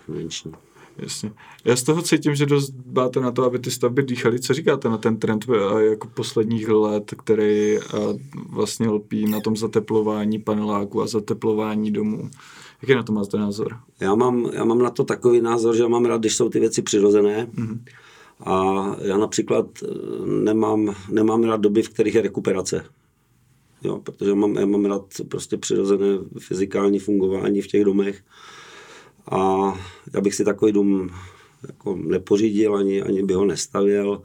konvenční. 0.06 0.52
Jasně. 0.98 1.32
Já 1.64 1.76
z 1.76 1.82
toho 1.82 2.02
cítím, 2.02 2.34
že 2.34 2.46
dost 2.46 2.70
dbáte 2.70 3.20
na 3.20 3.30
to, 3.32 3.44
aby 3.44 3.58
ty 3.58 3.70
stavby 3.70 4.02
dýchaly. 4.02 4.40
Co 4.40 4.54
říkáte 4.54 4.88
na 4.88 4.98
ten 4.98 5.16
trend 5.16 5.46
jako 5.78 6.08
posledních 6.08 6.68
let, 6.68 7.14
který 7.24 7.78
vlastně 8.48 8.88
lpí 8.88 9.26
na 9.26 9.40
tom 9.40 9.56
zateplování 9.56 10.38
paneláku 10.38 11.02
a 11.02 11.06
zateplování 11.06 11.90
domů? 11.90 12.30
Jaký 12.82 12.94
na 12.94 13.02
to 13.02 13.12
máte 13.12 13.36
názor? 13.36 13.76
Já 14.00 14.14
mám, 14.14 14.50
já 14.52 14.64
mám 14.64 14.78
na 14.78 14.90
to 14.90 15.04
takový 15.04 15.40
názor, 15.40 15.76
že 15.76 15.88
mám 15.88 16.04
rád, 16.04 16.20
když 16.20 16.36
jsou 16.36 16.48
ty 16.48 16.60
věci 16.60 16.82
přirozené. 16.82 17.46
Mm-hmm. 17.46 17.78
A 18.40 18.86
já 19.02 19.16
například 19.16 19.66
eh, 19.82 19.86
nemám, 20.26 20.94
nemám 21.10 21.44
rád 21.44 21.60
doby, 21.60 21.82
v 21.82 21.88
kterých 21.88 22.14
je 22.14 22.22
rekuperace. 22.22 22.84
Jo, 23.82 23.98
protože 23.98 24.34
mám, 24.34 24.56
já 24.56 24.66
mám 24.66 24.84
rád 24.84 25.02
prostě 25.28 25.56
přirozené 25.56 26.06
fyzikální 26.38 26.98
fungování 26.98 27.62
v 27.62 27.66
těch 27.66 27.84
domech 27.84 28.22
a 29.30 29.72
já 30.14 30.20
bych 30.20 30.34
si 30.34 30.44
takový 30.44 30.72
dům 30.72 31.10
jako 31.68 31.96
nepořídil, 31.96 32.76
ani, 32.76 33.02
ani 33.02 33.22
by 33.22 33.34
ho 33.34 33.44
nestavěl. 33.44 34.22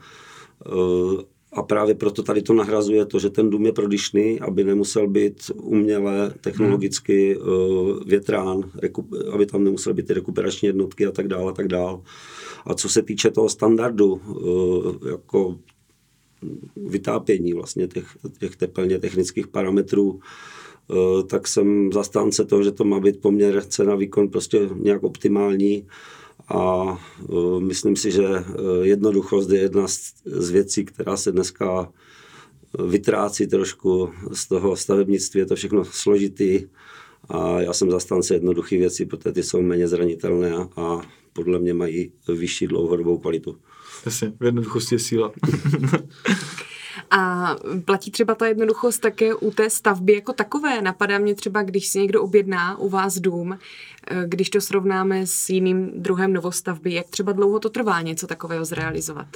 Eh, 0.65 1.23
a 1.53 1.63
právě 1.63 1.95
proto 1.95 2.23
tady 2.23 2.41
to 2.41 2.53
nahrazuje 2.53 3.05
to, 3.05 3.19
že 3.19 3.29
ten 3.29 3.49
dům 3.49 3.65
je 3.65 3.71
prodyšný, 3.71 4.39
aby 4.39 4.63
nemusel 4.63 5.07
být 5.07 5.51
uměle 5.55 6.33
technologicky 6.41 7.35
hmm. 7.35 7.99
větrán, 8.05 8.71
aby 9.31 9.45
tam 9.45 9.63
nemusely 9.63 9.95
být 9.95 10.07
ty 10.07 10.13
rekuperační 10.13 10.65
jednotky 10.67 11.05
a 11.05 11.11
tak 11.11 11.27
dále 11.27 11.51
a 11.51 11.53
tak 11.55 11.67
dále. 11.67 11.99
A 12.65 12.73
co 12.73 12.89
se 12.89 13.01
týče 13.01 13.31
toho 13.31 13.49
standardu, 13.49 14.21
eh, 14.21 15.09
jako 15.09 15.57
vytápění 16.75 17.53
vlastně 17.53 17.87
těch, 17.87 18.17
těch 18.39 18.55
tepelně 18.55 18.99
technických 18.99 19.47
parametrů, 19.47 20.19
Eh, 20.19 20.25
tak 21.27 21.47
jsem 21.47 21.91
zastánce 21.93 22.45
toho, 22.45 22.63
že 22.63 22.71
to 22.71 22.83
má 22.83 22.99
být 22.99 23.21
poměr 23.21 23.63
cena 23.63 23.95
výkon 23.95 24.29
prostě 24.29 24.69
nějak 24.75 25.03
optimální 25.03 25.87
a 26.47 26.97
eh, 27.29 27.59
myslím 27.59 27.95
si, 27.95 28.11
že 28.11 28.25
eh, 28.27 28.43
jednoduchost 28.81 29.49
je 29.49 29.59
jedna 29.59 29.87
z 30.25 30.49
věcí, 30.49 30.85
která 30.85 31.17
se 31.17 31.31
dneska 31.31 31.91
vytrácí 32.87 33.47
trošku 33.47 34.09
z 34.31 34.47
toho 34.47 34.75
stavebnictví, 34.75 35.39
je 35.39 35.45
to 35.45 35.55
všechno 35.55 35.85
složitý 35.85 36.67
a 37.29 37.61
já 37.61 37.73
jsem 37.73 37.91
zastánce 37.91 38.33
jednoduchých 38.33 38.79
věcí, 38.79 39.05
protože 39.05 39.31
ty 39.31 39.43
jsou 39.43 39.61
méně 39.61 39.87
zranitelné 39.87 40.53
a 40.75 41.01
podle 41.33 41.59
mě 41.59 41.73
mají 41.73 42.11
vyšší 42.27 42.67
dlouhodobou 42.67 43.17
kvalitu. 43.17 43.57
Jasně, 44.05 44.33
v 44.39 44.43
jednoduchosti 44.45 44.95
je 44.95 44.99
síla. 44.99 45.31
A 47.11 47.55
platí 47.85 48.11
třeba 48.11 48.35
ta 48.35 48.47
jednoduchost 48.47 49.01
také 49.01 49.35
u 49.35 49.51
té 49.51 49.69
stavby 49.69 50.13
jako 50.13 50.33
takové. 50.33 50.81
Napadá 50.81 51.17
mě 51.17 51.35
třeba, 51.35 51.63
když 51.63 51.87
si 51.87 51.99
někdo 51.99 52.23
objedná 52.23 52.77
u 52.77 52.89
vás 52.89 53.17
dům, 53.17 53.57
eh, 54.07 54.23
když 54.27 54.49
to 54.49 54.61
srovnáme 54.61 55.27
s 55.27 55.49
jiným 55.49 55.91
druhem 55.95 56.33
novostavby, 56.33 56.93
jak 56.93 57.07
třeba 57.07 57.31
dlouho 57.31 57.59
to 57.59 57.69
trvá 57.69 58.01
něco 58.01 58.27
takového 58.27 58.65
zrealizovat? 58.65 59.27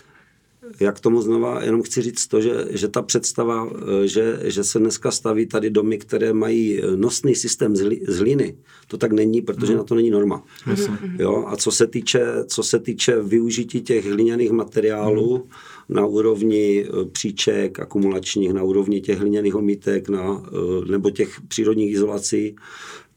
Já 0.80 0.92
k 0.92 1.00
tomu 1.00 1.22
znova 1.22 1.64
jenom 1.64 1.84
chci 1.84 2.02
říct 2.02 2.28
to, 2.28 2.42
že, 2.42 2.66
že 2.70 2.88
ta 2.88 3.02
představa, 3.02 3.70
eh, 4.04 4.08
že, 4.08 4.40
že 4.44 4.64
se 4.64 4.80
dneska 4.80 5.12
staví 5.12 5.46
tady 5.46 5.70
domy, 5.70 5.98
které 5.98 6.34
mají 6.34 6.82
eh, 6.84 6.98
nosný 6.98 7.36
systém 7.36 7.76
z, 7.76 7.84
z 8.08 8.20
hlíny, 8.20 8.58
to 8.88 8.98
tak 8.98 9.12
není, 9.12 9.42
protože 9.42 9.72
mm. 9.72 9.78
na 9.78 9.84
to 9.84 9.96
není 9.96 10.10
norma. 10.10 10.44
Mm. 10.66 11.16
Jo? 11.20 11.46
A 11.48 11.56
co 11.56 11.72
se, 11.72 11.88
týče, 11.88 12.26
co 12.48 12.64
se 12.64 12.80
týče 12.80 13.22
využití 13.22 13.82
těch 13.82 14.06
hliněných 14.06 14.52
materiálů, 14.52 15.38
mm 15.38 15.50
na 15.90 16.06
úrovni 16.06 16.86
eh, 16.86 17.06
příček 17.06 17.80
akumulačních, 17.80 18.54
na 18.54 18.64
úrovni 18.64 19.02
těch 19.02 19.20
hliněných 19.20 19.56
omítek 19.56 20.10
na, 20.10 20.44
nebo 20.90 21.10
těch 21.10 21.42
přírodních 21.48 21.92
izolací, 21.92 22.56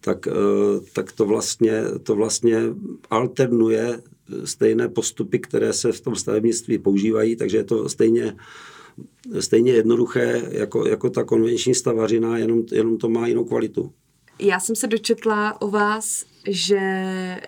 tak, 0.00 0.28
tak 0.92 1.12
to, 1.12 1.24
vlastně, 1.24 1.82
to 2.02 2.14
vlastně 2.14 2.60
alternuje 3.10 4.00
stejné 4.44 4.88
postupy, 4.88 5.38
které 5.38 5.72
se 5.72 5.92
v 5.92 6.00
tom 6.00 6.16
stavebnictví 6.16 6.78
používají, 6.78 7.36
takže 7.36 7.56
je 7.56 7.64
to 7.64 7.88
stejně, 7.88 8.36
stejně 9.40 9.72
jednoduché 9.72 10.48
jako, 10.50 10.86
jako 10.86 11.10
ta 11.10 11.24
konvenční 11.24 11.74
stavařina, 11.74 12.38
jenom, 12.38 12.62
jenom 12.72 12.98
to 12.98 13.08
má 13.08 13.26
jinou 13.26 13.44
kvalitu. 13.44 13.92
Já 14.38 14.60
jsem 14.60 14.76
se 14.76 14.86
dočetla 14.86 15.60
o 15.60 15.70
vás, 15.70 16.24
že 16.48 16.80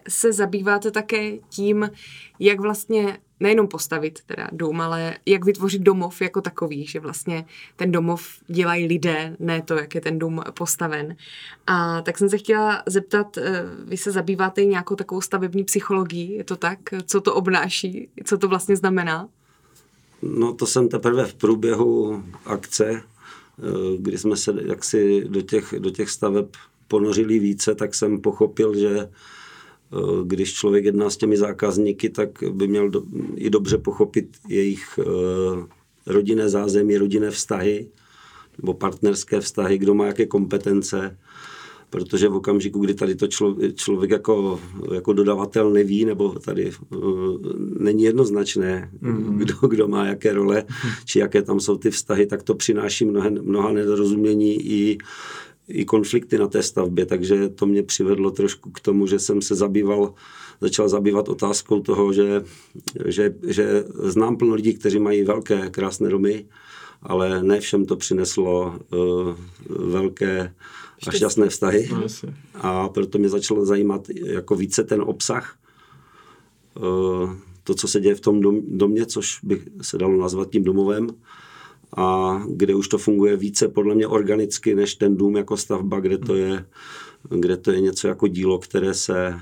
se 0.09 0.33
zabýváte 0.33 0.91
také 0.91 1.39
tím, 1.49 1.91
jak 2.39 2.61
vlastně 2.61 3.19
nejenom 3.41 3.69
postavit 3.69 4.19
teda 4.27 4.49
dům, 4.53 4.81
ale 4.81 5.17
jak 5.27 5.45
vytvořit 5.45 5.83
domov 5.83 6.23
jako 6.23 6.41
takový, 6.41 6.87
že 6.87 7.01
vlastně 7.01 7.45
ten 7.77 7.93
domov 7.93 8.27
dělají 8.47 8.87
lidé, 8.87 9.37
ne 9.39 9.63
to, 9.63 9.75
jak 9.75 9.95
je 9.95 10.01
ten 10.01 10.19
dům 10.19 10.43
postaven. 10.55 11.17
A 11.67 12.03
tak 12.03 12.19
jsem 12.19 12.29
se 12.29 12.39
chtěla 12.39 12.83
zeptat, 12.87 13.39
eh, 13.39 13.65
vy 13.85 13.97
se 13.97 14.13
zabýváte 14.13 14.65
nějakou 14.65 14.95
takovou 14.95 15.21
stavební 15.21 15.65
psychologií, 15.65 16.35
je 16.35 16.45
to 16.45 16.57
tak? 16.57 16.79
Co 17.07 17.21
to 17.21 17.35
obnáší? 17.35 18.09
Co 18.25 18.39
to 18.39 18.49
vlastně 18.49 18.77
znamená? 18.77 19.29
No 20.23 20.55
to 20.55 20.67
jsem 20.67 20.89
teprve 20.89 21.27
v 21.27 21.35
průběhu 21.35 22.23
akce, 22.45 22.91
eh, 22.93 23.03
kdy 23.99 24.19
jsme 24.19 24.37
se 24.37 24.55
jaksi 24.65 25.25
do 25.29 25.43
těch, 25.43 25.75
do 25.79 25.91
těch 25.91 26.11
staveb 26.11 26.47
ponořili 26.89 27.39
více, 27.39 27.75
tak 27.75 27.95
jsem 27.95 28.21
pochopil, 28.21 28.75
že 28.79 29.09
když 30.25 30.53
člověk 30.53 30.85
jedná 30.85 31.11
s 31.11 31.17
těmi 31.17 31.37
zákazníky, 31.37 32.11
tak 32.11 32.29
by 32.53 32.69
měl 32.69 32.91
do, 32.91 33.03
i 33.37 33.51
dobře 33.51 33.79
pochopit 33.79 34.37
jejich 34.49 34.99
uh, 34.99 35.65
rodinné 36.07 36.49
zázemí, 36.49 36.99
rodinné 36.99 37.31
vztahy 37.31 37.89
nebo 38.59 38.75
partnerské 38.75 39.41
vztahy, 39.41 39.79
kdo 39.79 39.95
má 39.95 40.07
jaké 40.07 40.27
kompetence, 40.27 41.19
protože 41.91 42.29
v 42.29 42.35
okamžiku, 42.35 42.79
kdy 42.79 42.95
tady 42.95 43.15
to 43.15 43.27
člověk, 43.27 43.77
člověk 43.77 44.11
jako, 44.11 44.61
jako 44.95 45.13
dodavatel 45.13 45.71
neví, 45.71 46.05
nebo 46.05 46.29
tady 46.29 46.71
uh, 46.91 47.39
není 47.79 48.03
jednoznačné, 48.03 48.91
mm-hmm. 49.03 49.37
kdo, 49.37 49.55
kdo 49.69 49.89
má 49.89 50.07
jaké 50.07 50.33
role, 50.33 50.65
či 51.05 51.19
jaké 51.19 51.43
tam 51.43 51.61
jsou 51.61 51.77
ty 51.77 51.91
vztahy, 51.91 52.27
tak 52.27 52.43
to 52.43 52.55
přináší 52.55 53.05
mnoha, 53.05 53.31
mnoha 53.43 53.73
nedorozumění 53.73 54.67
i 54.67 54.99
i 55.71 55.85
konflikty 55.85 56.39
na 56.39 56.47
té 56.47 56.63
stavbě, 56.63 57.07
takže 57.07 57.49
to 57.49 57.67
mě 57.67 57.83
přivedlo 57.83 58.31
trošku 58.31 58.71
k 58.71 58.81
tomu, 58.81 59.07
že 59.07 59.19
jsem 59.19 59.43
se 59.43 59.55
zabýval, 59.55 60.15
začal 60.61 60.89
zabývat 60.89 61.29
otázkou 61.29 61.81
toho, 61.81 62.13
že, 62.13 62.45
že, 63.07 63.35
že 63.47 63.85
znám 64.03 64.37
plno 64.37 64.55
lidí, 64.55 64.75
kteří 64.75 64.99
mají 64.99 65.23
velké, 65.23 65.71
krásné 65.71 66.09
domy, 66.09 66.47
ale 67.03 67.43
ne 67.43 67.61
všem 67.61 67.85
to 67.85 67.97
přineslo 67.97 68.79
uh, 68.93 69.35
velké 69.69 70.55
a 71.07 71.11
šťastné 71.11 71.49
vztahy. 71.49 71.89
No, 71.93 72.03
a 72.55 72.89
proto 72.89 73.19
mě 73.19 73.29
začalo 73.29 73.67
zajímat 73.67 74.09
jako 74.25 74.57
více 74.57 74.85
ten 74.85 75.03
obsah, 75.03 75.57
uh, 76.75 77.31
to, 77.65 77.75
co 77.75 77.89
se 77.89 78.01
děje 78.01 78.15
v 78.15 78.21
tom 78.21 78.41
domě, 78.69 79.07
což 79.07 79.39
by 79.43 79.63
se 79.83 79.99
dalo 79.99 80.17
nazvat 80.17 80.51
tím 80.51 80.65
domovem 80.65 81.09
a 81.97 82.39
kde 82.49 82.75
už 82.75 82.89
to 82.89 82.99
funguje 82.99 83.37
více 83.37 83.69
podle 83.69 83.95
mě 83.95 84.07
organicky 84.07 84.75
než 84.75 84.95
ten 84.95 85.17
dům 85.17 85.37
jako 85.37 85.57
stavba, 85.57 86.01
kde 86.01 86.19
to 86.19 86.35
je, 86.35 86.67
kde 87.29 87.57
to 87.57 87.73
je 87.73 87.81
něco 87.81 88.09
jako 88.09 88.27
dílo, 88.27 88.59
které 88.59 88.95
se, 88.95 89.35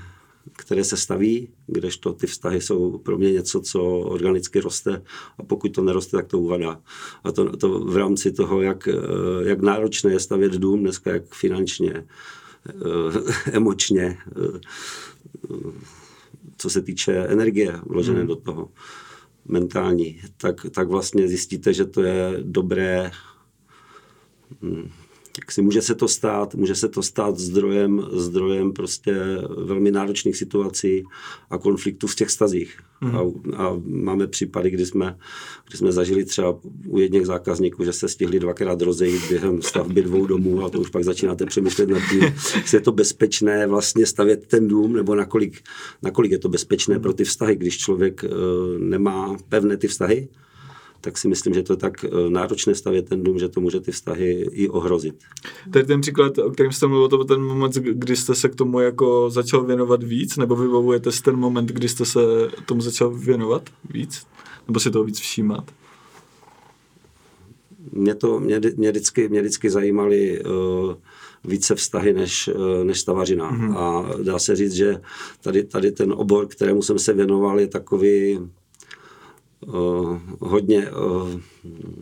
které 0.57 0.83
se 0.83 0.97
staví, 0.97 1.49
kdežto 1.67 2.13
ty 2.13 2.27
vztahy 2.27 2.61
jsou 2.61 2.97
pro 2.97 3.17
mě 3.17 3.31
něco, 3.31 3.61
co 3.61 3.83
organicky 3.83 4.59
roste 4.59 5.01
a 5.37 5.43
pokud 5.43 5.69
to 5.69 5.81
neroste, 5.81 6.17
tak 6.17 6.27
to 6.27 6.39
uvadá. 6.39 6.81
A 7.23 7.31
to, 7.31 7.57
to 7.57 7.79
v 7.79 7.97
rámci 7.97 8.31
toho, 8.31 8.61
jak, 8.61 8.89
jak 9.43 9.61
náročné 9.61 10.11
je 10.11 10.19
stavět 10.19 10.51
dům 10.51 10.79
dneska, 10.79 11.11
jak 11.11 11.35
finančně, 11.35 12.05
eh, 12.69 13.33
emočně, 13.51 14.17
eh, 14.27 14.59
co 16.57 16.69
se 16.69 16.81
týče 16.81 17.17
energie 17.17 17.79
vložené 17.85 18.19
hmm. 18.19 18.27
do 18.27 18.35
toho 18.35 18.69
mentální, 19.49 20.21
tak, 20.37 20.55
tak 20.71 20.87
vlastně 20.87 21.27
zjistíte, 21.27 21.73
že 21.73 21.85
to 21.85 22.01
je 22.01 22.33
dobré 22.41 23.11
hm, 24.61 24.91
si 25.49 25.61
může 25.61 25.81
se 25.81 25.95
to 25.95 26.07
stát, 26.07 26.55
může 26.55 26.75
se 26.75 26.89
to 26.89 27.03
stát 27.03 27.37
zdrojem, 27.37 28.05
zdrojem 28.11 28.73
prostě 28.73 29.15
velmi 29.65 29.91
náročných 29.91 30.37
situací 30.37 31.03
a 31.49 31.57
konfliktů 31.57 32.07
v 32.07 32.15
těch 32.15 32.29
stazích. 32.29 32.79
Mm. 33.01 33.15
A, 33.15 33.19
a, 33.55 33.81
máme 33.85 34.27
případy, 34.27 34.69
kdy 34.69 34.85
jsme, 34.85 35.17
kdy 35.67 35.77
jsme 35.77 35.91
zažili 35.91 36.25
třeba 36.25 36.59
u 36.87 36.99
jedných 36.99 37.25
zákazníků, 37.25 37.83
že 37.83 37.93
se 37.93 38.07
stihli 38.07 38.39
dvakrát 38.39 38.81
rozejít 38.81 39.29
během 39.29 39.61
stavby 39.61 40.01
dvou 40.01 40.25
domů 40.25 40.65
a 40.65 40.69
to 40.69 40.79
už 40.79 40.89
pak 40.89 41.03
začínáte 41.03 41.45
přemýšlet 41.45 41.89
nad 41.89 42.01
tím, 42.09 42.23
jestli 42.55 42.77
je 42.77 42.81
to 42.81 42.91
bezpečné 42.91 43.67
vlastně 43.67 44.05
stavět 44.05 44.47
ten 44.47 44.67
dům, 44.67 44.93
nebo 44.93 45.15
nakolik, 45.15 45.61
nakolik 46.01 46.31
je 46.31 46.39
to 46.39 46.49
bezpečné 46.49 46.99
pro 46.99 47.13
ty 47.13 47.23
vztahy, 47.23 47.55
když 47.55 47.77
člověk 47.77 48.23
uh, 48.23 48.29
nemá 48.79 49.37
pevné 49.49 49.77
ty 49.77 49.87
vztahy 49.87 50.27
tak 51.01 51.17
si 51.17 51.27
myslím, 51.27 51.53
že 51.53 51.63
to 51.63 51.73
je 51.73 51.77
tak 51.77 52.03
eh, 52.03 52.29
náročné 52.29 52.75
stavět 52.75 53.09
ten 53.09 53.23
dům, 53.23 53.39
že 53.39 53.49
to 53.49 53.61
může 53.61 53.79
ty 53.79 53.91
vztahy 53.91 54.47
i 54.51 54.69
ohrozit. 54.69 55.15
Tady 55.73 55.85
ten 55.85 56.01
příklad, 56.01 56.37
o 56.37 56.51
kterém 56.51 56.71
jste 56.71 56.87
mluvil, 56.87 57.07
to 57.07 57.17
byl 57.17 57.25
ten 57.25 57.41
moment, 57.41 57.73
kdy 57.73 58.15
jste 58.15 58.35
se 58.35 58.49
k 58.49 58.55
tomu 58.55 58.79
jako 58.79 59.29
začal 59.29 59.63
věnovat 59.63 60.03
víc, 60.03 60.37
nebo 60.37 60.55
vybavujete 60.55 61.11
si 61.11 61.23
ten 61.23 61.35
moment, 61.35 61.65
kdy 61.69 61.89
jste 61.89 62.05
se 62.05 62.19
tomu 62.65 62.81
začal 62.81 63.09
věnovat 63.09 63.69
víc? 63.89 64.27
Nebo 64.67 64.79
si 64.79 64.91
toho 64.91 65.05
víc 65.05 65.19
všímat? 65.19 65.71
Mě 67.91 68.15
to, 68.15 68.39
mě, 68.39 68.61
mě, 68.77 68.91
vždycky, 68.91 69.29
mě 69.29 69.41
vždycky 69.41 69.69
zajímaly 69.69 70.43
uh, 70.43 70.93
více 71.45 71.75
vztahy 71.75 72.13
než, 72.13 72.47
uh, 72.47 72.83
než 72.83 72.99
stavařina. 72.99 73.51
Mm-hmm. 73.51 73.77
A 73.77 74.09
dá 74.23 74.39
se 74.39 74.55
říct, 74.55 74.73
že 74.73 75.01
tady, 75.41 75.63
tady 75.63 75.91
ten 75.91 76.13
obor, 76.13 76.47
kterému 76.47 76.81
jsem 76.81 76.99
se 76.99 77.13
věnoval, 77.13 77.59
je 77.59 77.67
takový 77.67 78.39
hodně 80.39 80.91
uh, 80.91 81.29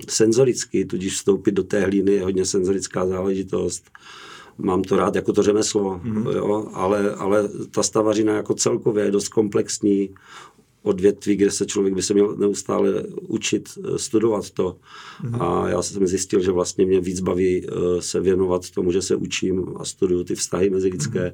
senzorický, 0.09 0.85
tudíž 0.85 1.13
vstoupit 1.13 1.51
do 1.51 1.63
té 1.63 1.81
hlíny 1.81 2.11
je 2.11 2.23
hodně 2.23 2.45
senzorická 2.45 3.05
záležitost. 3.05 3.83
Mám 4.57 4.81
to 4.81 4.97
rád 4.97 5.15
jako 5.15 5.33
to 5.33 5.43
řemeslo, 5.43 6.01
mm-hmm. 6.03 6.35
jo, 6.35 6.69
ale, 6.73 7.15
ale 7.15 7.49
ta 7.71 7.83
stavařina 7.83 8.35
jako 8.35 8.53
celkově 8.53 9.05
je 9.05 9.11
dost 9.11 9.27
komplexní, 9.27 10.09
odvětví, 10.87 11.35
kde 11.35 11.51
se 11.51 11.65
člověk 11.65 11.95
by 11.95 12.01
se 12.01 12.13
měl 12.13 12.35
neustále 12.35 13.03
učit, 13.21 13.69
eh, 13.77 13.99
studovat 13.99 14.49
to. 14.49 14.77
Mm-hmm. 15.23 15.43
A 15.43 15.69
já 15.69 15.81
jsem 15.81 16.07
zjistil, 16.07 16.41
že 16.41 16.51
vlastně 16.51 16.85
mě 16.85 16.99
víc 16.99 17.19
baví 17.19 17.65
eh, 17.65 18.01
se 18.01 18.19
věnovat 18.19 18.69
tomu, 18.69 18.91
že 18.91 19.01
se 19.01 19.15
učím 19.15 19.65
a 19.79 19.85
studuju 19.85 20.23
ty 20.23 20.35
vztahy 20.35 20.69
mezilidské, 20.69 21.33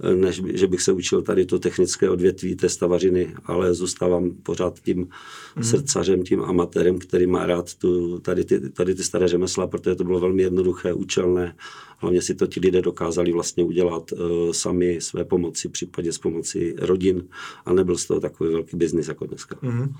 mm-hmm. 0.00 0.16
než 0.16 0.42
že 0.54 0.66
bych 0.66 0.82
se 0.82 0.92
učil 0.92 1.22
tady 1.22 1.46
to 1.46 1.58
technické 1.58 2.10
odvětví 2.10 2.56
té 2.56 2.68
stavařiny, 2.68 3.34
ale 3.44 3.74
zůstávám 3.74 4.30
pořád 4.42 4.80
tím 4.80 5.04
mm-hmm. 5.04 5.62
srdcařem, 5.62 6.22
tím 6.22 6.40
amatérem, 6.40 6.98
který 6.98 7.26
má 7.26 7.46
rád 7.46 7.74
tu, 7.74 8.18
tady, 8.18 8.44
ty, 8.44 8.70
tady 8.70 8.94
ty 8.94 9.02
staré 9.02 9.28
řemesla, 9.28 9.66
protože 9.66 9.94
to 9.94 10.04
bylo 10.04 10.20
velmi 10.20 10.42
jednoduché, 10.42 10.92
účelné 10.92 11.54
Hlavně 12.00 12.22
si 12.22 12.34
to 12.34 12.46
ti 12.46 12.60
lidé 12.60 12.82
dokázali 12.82 13.32
vlastně 13.32 13.64
udělat 13.64 14.12
uh, 14.12 14.52
sami 14.52 15.00
své 15.00 15.24
pomoci, 15.24 15.68
případně 15.68 16.12
s 16.12 16.18
pomocí 16.18 16.74
rodin 16.78 17.28
a 17.64 17.72
nebyl 17.72 17.98
z 17.98 18.06
toho 18.06 18.20
takový 18.20 18.52
velký 18.52 18.76
biznis 18.76 19.08
jako 19.08 19.26
dneska. 19.26 19.56
Mm-hmm. 19.56 19.92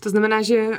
To 0.00 0.10
znamená, 0.10 0.42
že 0.42 0.70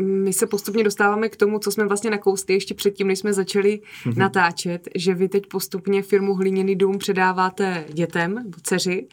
my 0.00 0.32
se 0.32 0.46
postupně 0.46 0.84
dostáváme 0.84 1.28
k 1.28 1.36
tomu, 1.36 1.58
co 1.58 1.70
jsme 1.70 1.86
vlastně 1.86 2.10
nakousli 2.10 2.54
ještě 2.54 2.74
předtím, 2.74 3.06
než 3.06 3.18
jsme 3.18 3.32
začali 3.32 3.80
mm-hmm. 4.04 4.16
natáčet, 4.16 4.88
že 4.94 5.14
vy 5.14 5.28
teď 5.28 5.46
postupně 5.46 6.02
firmu 6.02 6.34
Hliněný 6.34 6.76
dům 6.76 6.98
předáváte 6.98 7.84
dětem, 7.92 8.50
dceři 8.62 9.06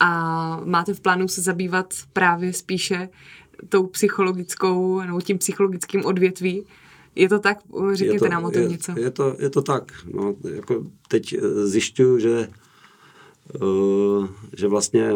a 0.00 0.60
máte 0.64 0.94
v 0.94 1.00
plánu 1.00 1.28
se 1.28 1.42
zabývat 1.42 1.94
právě 2.12 2.52
spíše 2.52 3.08
tou 3.68 3.86
psychologickou 3.86 5.00
nebo 5.00 5.20
tím 5.20 5.38
psychologickým 5.38 6.04
odvětví, 6.04 6.64
je 7.14 7.28
to 7.28 7.38
tak? 7.38 7.58
Řekněte 7.92 8.18
to, 8.18 8.28
nám 8.28 8.44
o 8.44 8.50
tom 8.50 8.62
je, 8.62 8.68
něco. 8.68 8.92
Je 8.98 9.10
to, 9.10 9.36
je 9.38 9.50
to 9.50 9.62
tak. 9.62 9.92
No, 10.14 10.34
jako 10.54 10.86
teď 11.08 11.32
eh, 11.32 11.66
zjišťuju, 11.66 12.18
že, 12.18 12.48
uh, 13.62 14.28
že 14.56 14.68
vlastně 14.68 15.12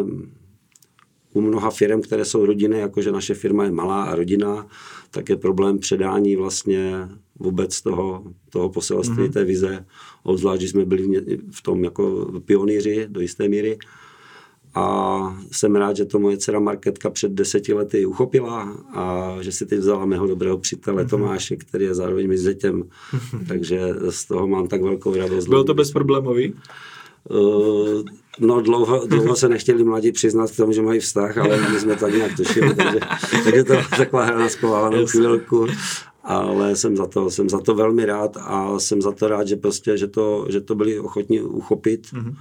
u 1.33 1.41
mnoha 1.41 1.71
firm, 1.71 2.01
které 2.01 2.25
jsou 2.25 2.47
rodiny, 2.47 2.79
jakože 2.79 3.13
naše 3.13 3.35
firma 3.35 3.65
je 3.65 3.71
malá 3.71 4.05
a 4.05 4.15
rodina, 4.15 4.67
tak 5.11 5.29
je 5.29 5.37
problém 5.37 5.79
předání 5.79 6.37
vlastně 6.37 7.09
vůbec 7.39 7.83
toho, 7.83 8.25
toho 8.51 8.69
poselství, 8.69 9.17
mm-hmm. 9.17 9.33
té 9.33 9.45
vize, 9.45 9.87
obzvlášť, 10.23 10.61
že 10.63 10.69
jsme 10.69 10.85
byli 10.85 11.23
v 11.51 11.63
tom 11.63 11.85
jako 11.85 12.33
pionýři 12.45 13.07
do 13.09 13.21
jisté 13.21 13.49
míry. 13.49 13.79
A 14.75 15.39
jsem 15.53 15.77
rád, 15.77 15.97
že 15.97 16.05
to 16.05 16.19
moje 16.19 16.37
dcera 16.37 16.61
Marketka 16.61 17.11
před 17.11 17.33
deseti 17.33 17.73
lety 17.73 18.07
uchopila 18.07 18.77
a 18.95 19.37
že 19.41 19.53
si 19.53 19.67
teď 19.67 19.79
vzala 19.79 20.07
mého 20.07 20.27
dobrého 20.27 20.59
přítele 20.59 21.05
mm-hmm. 21.05 21.09
Tomáše, 21.09 21.57
který 21.57 21.85
je 21.85 21.95
zároveň 21.95 22.29
mi 22.29 22.39
zetěm. 22.39 22.83
Mm-hmm. 22.83 23.47
Takže 23.49 23.81
z 24.11 24.25
toho 24.25 24.47
mám 24.47 24.67
tak 24.67 24.83
velkou 24.83 25.17
radost. 25.17 25.49
Bylo 25.49 25.65
to 25.65 25.75
bezproblémový? 25.75 26.55
Uh, 27.31 28.03
no 28.41 28.61
dlouho, 28.61 29.07
dlouho 29.07 29.37
se 29.37 29.49
nechtěli 29.49 29.85
mladí 29.85 30.13
přiznat 30.13 30.51
k 30.51 30.57
tomu, 30.57 30.73
že 30.73 30.83
mají 30.83 31.01
vztah, 31.01 31.39
ale 31.39 31.71
my 31.71 31.81
jsme 31.81 31.97
tak 31.97 32.15
nějak 32.15 32.37
tušili, 32.37 32.75
takže, 32.75 33.01
takže 33.45 33.65
to 33.65 33.75
taková 33.97 34.25
hra 34.25 34.39
na 34.91 35.07
chvilku, 35.07 35.67
ale 36.23 36.77
jsem 36.77 36.97
za 36.97 37.07
to, 37.07 37.31
jsem 37.31 37.49
za 37.49 37.61
to 37.61 37.75
velmi 37.75 38.05
rád 38.05 38.37
a 38.41 38.79
jsem 38.79 39.03
za 39.03 39.13
to 39.13 39.29
rád, 39.29 39.49
že 39.49 39.57
prostě, 39.57 39.97
že 39.97 40.07
to, 40.07 40.47
že 40.51 40.61
to 40.61 40.75
byli 40.75 41.01
ochotní 41.01 41.41
uchopit. 41.41 42.07
Mm-hmm. 42.07 42.35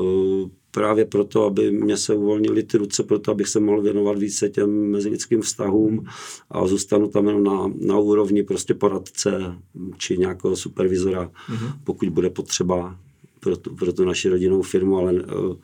Uh, 0.00 0.48
právě 0.74 1.04
proto, 1.04 1.44
aby 1.44 1.70
mě 1.70 1.96
se 1.96 2.14
uvolnili 2.14 2.62
ty 2.62 2.78
ruce, 2.78 3.02
proto 3.02 3.30
abych 3.30 3.48
se 3.48 3.60
mohl 3.60 3.82
věnovat 3.82 4.18
více 4.18 4.48
těm 4.48 4.90
mezilidským 4.90 5.40
vztahům 5.40 6.06
a 6.50 6.66
zůstanu 6.66 7.08
tam 7.08 7.26
jenom 7.26 7.44
na, 7.44 7.72
na 7.80 7.98
úrovni 7.98 8.42
prostě 8.42 8.74
poradce 8.74 9.54
či 9.98 10.18
nějakého 10.18 10.56
supervizora, 10.56 11.24
mm-hmm. 11.24 11.72
pokud 11.84 12.08
bude 12.08 12.30
potřeba 12.30 12.98
pro 13.40 13.56
tu, 13.56 13.74
pro 13.74 13.92
tu 13.92 14.04
naši 14.04 14.28
rodinnou 14.28 14.62
firmu, 14.62 14.98
ale 14.98 15.12
uh, 15.12 15.56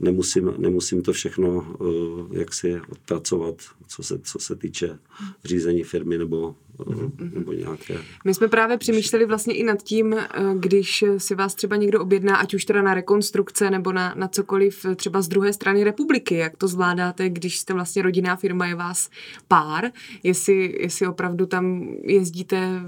nemusím, 0.00 0.54
nemusím 0.58 1.02
to 1.02 1.12
všechno 1.12 1.48
uh, 1.48 2.36
jaksi 2.36 2.80
odpracovat, 2.92 3.54
co 3.88 4.02
se, 4.02 4.18
co 4.18 4.38
se 4.38 4.56
týče 4.56 4.98
řízení 5.44 5.82
firmy 5.82 6.18
nebo 6.18 6.54
mm-hmm. 6.78 7.34
nebo 7.34 7.52
nějaké. 7.52 7.98
My 8.24 8.34
jsme 8.34 8.48
právě 8.48 8.78
přemýšleli 8.78 9.26
vlastně 9.26 9.54
i 9.54 9.64
nad 9.64 9.82
tím, 9.82 10.12
eh, 10.12 10.26
když 10.54 11.04
si 11.18 11.34
vás 11.34 11.54
třeba 11.54 11.76
někdo 11.76 12.00
objedná, 12.00 12.36
ať 12.36 12.54
už 12.54 12.64
teda 12.64 12.82
na 12.82 12.94
rekonstrukce 12.94 13.70
nebo 13.70 13.92
na, 13.92 14.14
na 14.16 14.28
cokoliv 14.28 14.86
třeba 14.96 15.22
z 15.22 15.28
druhé 15.28 15.52
strany 15.52 15.84
republiky, 15.84 16.34
jak 16.34 16.56
to 16.56 16.68
zvládáte, 16.68 17.28
když 17.28 17.58
jste 17.58 17.74
vlastně 17.74 18.02
rodinná 18.02 18.36
firma, 18.36 18.66
je 18.66 18.74
vás 18.74 19.10
pár, 19.48 19.90
jestli, 20.22 20.76
jestli 20.80 21.06
opravdu 21.06 21.46
tam 21.46 21.88
jezdíte 22.02 22.80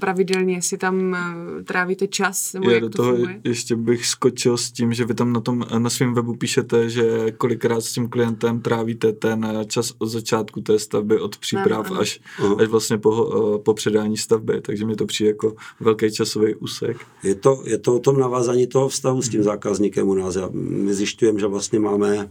pravidelně, 0.00 0.54
jestli 0.54 0.78
tam 0.78 1.14
eh, 1.14 1.62
trávíte 1.62 2.06
čas, 2.06 2.52
nebo 2.52 2.70
Já 2.70 2.74
jak 2.74 2.82
do 2.82 2.88
to 2.88 2.96
toho 2.96 3.12
funguje? 3.12 3.40
ještě 3.44 3.76
bych 3.76 4.06
skočil 4.06 4.56
s 4.56 4.72
tím, 4.72 4.92
že 4.92 5.04
vy 5.04 5.14
tam 5.14 5.32
na, 5.32 5.40
tom, 5.40 5.66
na 5.78 5.90
svém 5.90 6.14
webu 6.14 6.36
píšete, 6.36 6.90
že 6.90 7.32
kolikrát 7.32 7.80
s 7.80 7.92
tím 7.92 8.08
klientem 8.08 8.60
trávíte 8.60 9.12
ten 9.12 9.46
čas 9.66 9.92
od 9.98 10.06
začátku 10.06 10.60
té 10.60 10.78
stavby, 10.78 11.20
od 11.20 11.36
příprav 11.36 11.86
ano, 11.86 11.90
ano. 11.90 12.00
Až, 12.00 12.20
až 12.58 12.68
vlastně 12.68 12.98
po 12.98 13.25
Eh, 13.25 13.25
po 13.64 13.74
předání 13.74 14.16
stavby, 14.16 14.60
takže 14.60 14.86
mi 14.86 14.96
to 14.96 15.06
přijde 15.06 15.30
jako 15.30 15.54
velký 15.80 16.12
časový 16.12 16.54
úsek. 16.54 16.96
Je 17.22 17.34
to, 17.34 17.62
je 17.64 17.78
to 17.78 17.94
o 17.94 17.98
tom 17.98 18.18
navázání 18.18 18.66
toho 18.66 18.88
vztahu 18.88 19.22
s 19.22 19.28
tím 19.28 19.42
zákazníkem 19.42 20.08
u 20.08 20.14
nás. 20.14 20.36
My 20.52 20.94
zjišťujeme, 20.94 21.40
že 21.40 21.46
vlastně 21.46 21.78
máme 21.80 22.30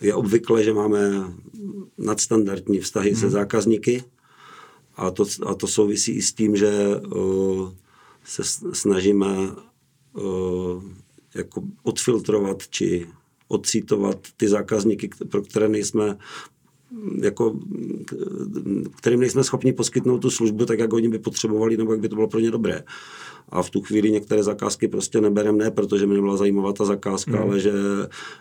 je 0.00 0.14
obvykle, 0.14 0.64
že 0.64 0.74
máme 0.74 1.00
nadstandardní 1.98 2.80
vztahy 2.80 3.10
hmm. 3.10 3.20
se 3.20 3.30
zákazníky 3.30 4.04
a 4.96 5.10
to, 5.10 5.24
a 5.46 5.54
to 5.54 5.66
souvisí 5.66 6.12
i 6.12 6.22
s 6.22 6.32
tím, 6.32 6.56
že 6.56 6.72
se 8.24 8.42
snažíme 8.72 9.26
jako 11.34 11.62
odfiltrovat 11.82 12.68
či 12.68 13.06
odcítovat 13.48 14.18
ty 14.36 14.48
zákazníky, 14.48 15.10
pro 15.30 15.42
které 15.42 15.68
nejsme 15.68 16.18
jako, 17.22 17.56
kterým 18.96 19.20
nejsme 19.20 19.44
schopni 19.44 19.72
poskytnout 19.72 20.18
tu 20.18 20.30
službu 20.30 20.64
tak, 20.64 20.78
jak 20.78 20.92
oni 20.92 21.08
by 21.08 21.18
potřebovali, 21.18 21.76
nebo 21.76 21.92
jak 21.92 22.00
by 22.00 22.08
to 22.08 22.14
bylo 22.14 22.28
pro 22.28 22.40
ně 22.40 22.50
dobré. 22.50 22.82
A 23.48 23.62
v 23.62 23.70
tu 23.70 23.80
chvíli 23.80 24.10
některé 24.10 24.42
zakázky 24.42 24.88
prostě 24.88 25.20
nebereme, 25.20 25.64
ne 25.64 25.70
protože 25.70 26.06
mi 26.06 26.14
nebyla 26.14 26.36
zajímavá 26.36 26.72
ta 26.72 26.84
zakázka, 26.84 27.30
mm. 27.30 27.38
ale 27.38 27.60
že, 27.60 27.72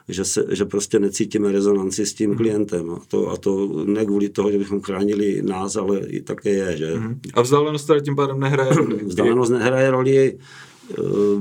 že, 0.08 0.26
se, 0.26 0.46
že 0.50 0.66
prostě 0.66 1.00
necítíme 1.00 1.52
rezonanci 1.52 2.06
s 2.06 2.14
tím 2.14 2.30
mm. 2.30 2.38
klientem. 2.38 2.92
A 2.92 3.00
to, 3.08 3.30
a 3.30 3.38
to 3.38 3.84
ne 3.86 4.06
kvůli 4.06 4.30
toho, 4.30 4.52
že 4.52 4.58
bychom 4.58 4.82
chránili 4.82 5.42
nás, 5.42 5.76
ale 5.76 6.00
i 6.00 6.22
také 6.22 6.50
je. 6.50 6.78
Že? 6.78 7.00
Mm. 7.00 7.20
A 7.34 7.42
vzdálenost 7.42 7.92
tím 8.06 8.16
pádem 8.16 8.40
nehraje 8.40 8.74
roli? 8.74 9.04
Vzdálenost 9.04 9.50
nehraje 9.50 9.92
roli 9.92 10.38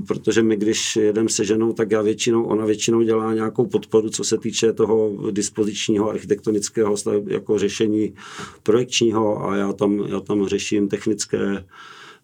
protože 0.06 0.42
my, 0.42 0.56
když 0.56 0.96
jedeme 0.96 1.28
se 1.28 1.44
ženou, 1.44 1.72
tak 1.72 1.90
já 1.90 2.02
většinou, 2.02 2.44
ona 2.44 2.64
většinou 2.66 3.02
dělá 3.02 3.34
nějakou 3.34 3.66
podporu, 3.66 4.10
co 4.10 4.24
se 4.24 4.38
týče 4.38 4.72
toho 4.72 5.12
dispozičního 5.30 6.10
architektonického 6.10 6.96
jako 7.26 7.58
řešení 7.58 8.14
projekčního 8.62 9.48
a 9.48 9.56
já 9.56 9.72
tam, 9.72 10.04
já 10.08 10.20
tam 10.20 10.46
řeším 10.46 10.88
technické 10.88 11.64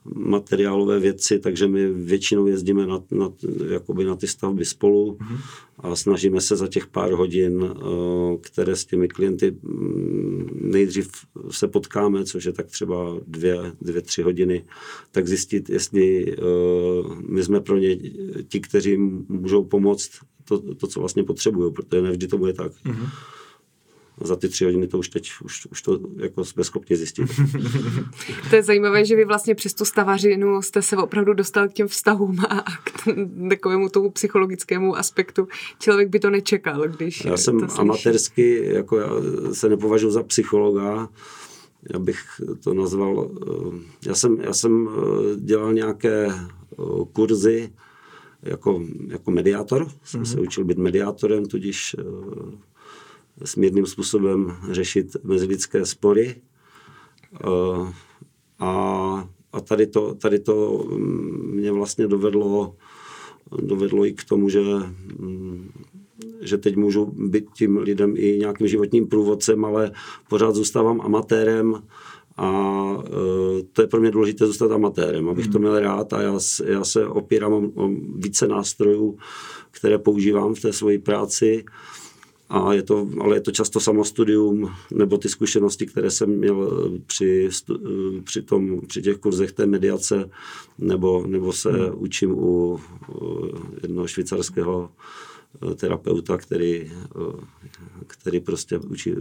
materiálové 0.05 1.01
věci, 1.01 1.39
takže 1.39 1.69
my 1.69 1.93
většinou 1.93 2.47
jezdíme 2.47 2.87
na, 2.87 3.03
na, 3.11 3.33
jakoby 3.69 4.05
na 4.05 4.17
ty 4.17 4.27
stavby 4.27 4.65
spolu 4.65 5.13
mm-hmm. 5.21 5.39
a 5.79 5.97
snažíme 5.97 6.41
se 6.41 6.57
za 6.57 6.69
těch 6.69 6.87
pár 6.87 7.13
hodin, 7.13 7.65
eh, 7.65 8.37
které 8.41 8.77
s 8.77 8.85
těmi 8.85 9.09
klienty 9.09 9.51
mm, 9.51 10.61
nejdřív 10.63 11.11
se 11.51 11.69
potkáme, 11.69 12.25
což 12.25 12.45
je 12.45 12.53
tak 12.53 12.67
třeba 12.67 13.17
dvě, 13.27 13.73
dvě 13.81 14.03
tři 14.03 14.23
hodiny, 14.23 14.65
tak 15.11 15.29
zjistit, 15.29 15.71
jestli 15.71 16.33
eh, 16.33 16.43
my 17.29 17.43
jsme 17.43 17.61
pro 17.61 17.79
ně 17.79 17.97
ti, 18.49 18.61
kteří 18.61 18.97
můžou 19.29 19.65
pomoct 19.65 20.11
to, 20.45 20.75
to 20.75 20.87
co 20.87 21.01
vlastně 21.01 21.25
potřebují, 21.25 21.73
protože 21.73 22.03
nevždy 22.03 22.27
to 22.27 22.39
bude 22.39 22.53
tak. 22.53 22.73
Mm-hmm 22.73 23.09
za 24.25 24.37
ty 24.37 24.49
tři 24.49 24.65
hodiny 24.65 24.89
to 24.89 24.99
už 24.99 25.09
teď, 25.09 25.31
už, 25.45 25.67
už 25.67 25.83
to 25.83 25.99
jako 26.17 26.45
jsme 26.45 26.65
schopni 26.65 26.97
zjistit. 26.97 27.31
to 28.51 28.57
je 28.57 28.63
zajímavé, 28.63 29.05
že 29.05 29.17
vy 29.17 29.25
vlastně 29.25 29.55
přes 29.55 29.75
tu 29.75 29.85
stavařinu 29.85 30.63
jste 30.63 30.83
se 30.83 30.97
opravdu 30.97 31.35
dostal 31.35 31.69
k 31.69 31.73
těm 31.73 31.89
vztahům 31.89 32.37
a 32.49 32.65
k 32.85 32.93
takovému 33.49 33.89
tomu 33.89 34.11
psychologickému 34.11 34.97
aspektu. 34.97 35.49
Člověk 35.79 36.09
by 36.09 36.19
to 36.19 36.31
nečekal, 36.31 36.89
když 36.89 37.25
Já 37.25 37.37
jsem 37.37 37.61
to 37.61 37.81
amatérsky, 37.81 38.75
jako 38.75 38.99
já 38.99 39.09
se 39.53 39.69
nepovažuji 39.69 40.11
za 40.11 40.23
psychologa, 40.23 41.09
já 41.93 41.99
bych 41.99 42.19
to 42.65 42.75
nazval, 42.75 43.31
eh, 43.31 43.79
já 44.07 44.15
jsem, 44.15 44.41
já 44.41 44.53
jsem 44.53 44.89
eh, 44.89 45.37
dělal 45.37 45.73
nějaké 45.73 46.27
eh, 46.27 46.37
kurzy 47.13 47.73
jako, 48.43 48.83
jako 49.09 49.31
mediátor, 49.31 49.89
jsem 50.05 50.23
mm-hmm. 50.23 50.33
se 50.33 50.41
učil 50.41 50.65
být 50.65 50.79
mediátorem, 50.79 51.47
tudíž 51.47 51.97
smírným 53.45 53.87
způsobem 53.87 54.57
řešit 54.71 55.17
mezilidské 55.25 55.87
spory. 55.87 56.37
Eh, 57.35 57.93
a, 58.59 59.29
a 59.53 59.61
tady, 59.61 59.87
to, 59.87 60.15
tady 60.15 60.39
to 60.39 60.87
mě 61.43 61.73
vlastně 61.73 62.07
dovedlo, 62.07 62.77
dovedlo 63.63 64.07
i 64.07 64.13
k 64.13 64.25
tomu, 64.25 64.49
že, 64.49 64.61
mm, 65.19 65.71
že 66.41 66.59
teď 66.59 66.77
můžu 66.77 67.07
být 67.07 67.45
tím 67.57 67.77
lidem 67.77 68.15
i 68.17 68.39
nějakým 68.39 68.67
životním 68.67 69.07
průvodcem, 69.07 69.65
ale 69.65 69.93
pořád 70.29 70.55
zůstávám 70.55 71.01
amatérem 71.01 71.83
a 72.37 72.73
e, 73.07 73.63
to 73.73 73.83
je 73.83 73.89
pro 73.89 74.01
mě 74.01 74.11
důležité 74.11 74.47
zůstat 74.47 74.73
amatérem, 74.73 75.29
abych 75.29 75.47
to 75.47 75.59
hmm. 75.59 75.61
měl 75.61 75.81
rád 75.81 76.13
a 76.13 76.23
já, 76.23 76.39
já 76.65 76.85
se 76.85 77.07
opírám 77.07 77.53
o, 77.53 77.85
o 77.85 77.89
více 78.15 78.49
nástrojů, 78.49 79.19
které 79.71 79.99
používám 79.99 80.55
v 80.55 80.61
té 80.61 80.73
své 80.73 80.99
práci 80.99 81.65
a 82.53 82.73
je 82.73 82.83
to, 82.83 83.09
ale 83.21 83.37
je 83.37 83.41
to 83.41 83.51
často 83.51 83.81
samostudium 83.81 84.71
nebo 84.95 85.19
ty 85.19 85.29
zkušenosti, 85.29 85.87
které 85.87 86.11
jsem 86.11 86.31
měl 86.31 86.89
eh, 86.97 86.99
při, 87.07 87.49
eh, 87.71 88.23
při, 88.25 88.43
tom, 88.43 88.81
při 88.87 89.03
těch 89.03 89.19
kurzech 89.19 89.53
té 89.53 89.67
mediace, 89.67 90.31
nebo, 90.79 91.27
nebo 91.27 91.53
se 91.53 91.71
hmm. 91.71 91.95
učím 91.97 92.31
u, 92.31 92.81
u 93.21 93.51
jednoho 93.83 94.07
švýcarského 94.07 94.91
eh, 94.91 95.75
terapeuta, 95.75 96.39
který, 96.39 96.93
který 98.07 98.41
prostě 98.41 98.79
učí 98.79 99.15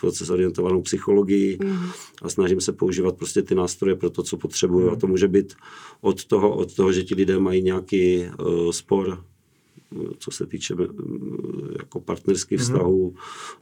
proces 0.00 0.30
orientovanou 0.30 0.82
psychologii 0.82 1.58
mm. 1.64 1.86
a 2.22 2.28
snažím 2.28 2.60
se 2.60 2.72
používat 2.72 3.16
prostě 3.16 3.42
ty 3.42 3.54
nástroje 3.54 3.96
pro 3.96 4.10
to, 4.10 4.22
co 4.22 4.36
potřebuju. 4.36 4.86
Mm. 4.86 4.92
A 4.92 4.96
to 4.96 5.06
může 5.06 5.28
být 5.28 5.54
od 6.00 6.24
toho, 6.24 6.56
od 6.56 6.74
toho, 6.74 6.92
že 6.92 7.02
ti 7.02 7.14
lidé 7.14 7.38
mají 7.38 7.62
nějaký 7.62 8.24
uh, 8.24 8.70
spor 8.70 9.24
co 10.18 10.30
se 10.30 10.46
týče 10.46 10.74
eh, 10.80 10.86
jako 11.78 12.00
partnerských 12.00 12.58
mm-hmm. 12.58 12.62
vztahů, 12.62 13.14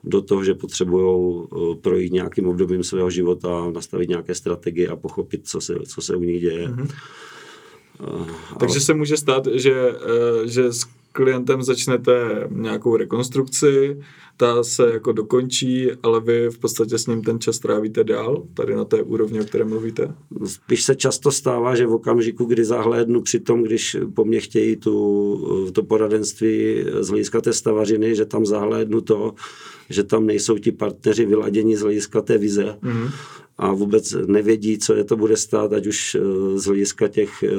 do 0.05 0.23
toho, 0.23 0.45
že 0.45 0.55
potřebují 0.55 1.43
eh, 1.45 1.75
projít 1.81 2.13
nějakým 2.13 2.47
obdobím 2.47 2.85
svého 2.85 3.11
života, 3.11 3.71
nastavit 3.75 4.09
nějaké 4.09 4.35
strategie 4.35 4.89
a 4.89 4.97
pochopit, 4.97 5.49
co 5.49 5.61
se, 5.61 5.75
co 5.89 6.01
se 6.01 6.17
u 6.17 6.23
nich 6.23 6.41
děje. 6.41 6.69
Mm-hmm. 6.69 6.89
Takže 8.59 8.81
se 8.81 8.95
může 8.95 9.17
stát, 9.17 9.47
že, 9.55 9.75
že 10.45 10.73
klientem 11.13 11.63
začnete 11.63 12.47
nějakou 12.51 12.97
rekonstrukci, 12.97 13.97
ta 14.37 14.65
se 14.65 14.91
jako 14.93 15.13
dokončí, 15.13 15.91
ale 16.03 16.21
vy 16.21 16.49
v 16.51 16.59
podstatě 16.59 16.99
s 16.99 17.07
ním 17.07 17.23
ten 17.23 17.41
čas 17.41 17.59
trávíte 17.59 18.05
dál, 18.05 18.43
tady 18.55 18.75
na 18.75 18.85
té 18.85 19.03
úrovni, 19.03 19.41
o 19.41 19.45
které 19.45 19.65
mluvíte? 19.65 20.15
Spíš 20.45 20.83
se 20.83 20.95
často 20.95 21.33
stává, 21.33 21.77
že 21.77 21.87
v 21.87 21.93
okamžiku, 21.93 22.45
kdy 22.45 22.65
zahlédnu 22.65 23.21
při 23.21 23.41
tom, 23.41 23.63
když 23.63 23.97
po 24.15 24.25
mně 24.25 24.41
chtějí 24.41 24.77
tu, 24.77 25.71
to 25.73 25.83
poradenství 25.83 26.85
z 27.01 27.09
hlediska 27.09 27.41
té 27.41 27.53
stavařiny, 27.53 28.17
že 28.17 28.25
tam 28.25 28.47
zahlédnu 28.47 29.01
to, 29.01 29.35
že 29.91 30.03
tam 30.03 30.27
nejsou 30.27 30.59
ti 30.59 30.73
partneři 30.73 31.27
vyladěni 31.27 31.77
z 31.77 31.81
hlediska 31.81 32.21
té 32.21 32.39
vize 32.39 32.79
mm-hmm. 32.83 33.11
A 33.63 33.73
vůbec 33.73 34.17
nevědí, 34.27 34.79
co 34.79 34.95
je 34.95 35.05
to 35.05 35.17
bude 35.17 35.37
stát, 35.37 35.73
ať 35.73 35.87
už 35.87 36.15
eh, 36.15 36.19
z 36.59 36.65
hlediska 36.65 37.09
těch 37.09 37.31
uh, 37.43 37.51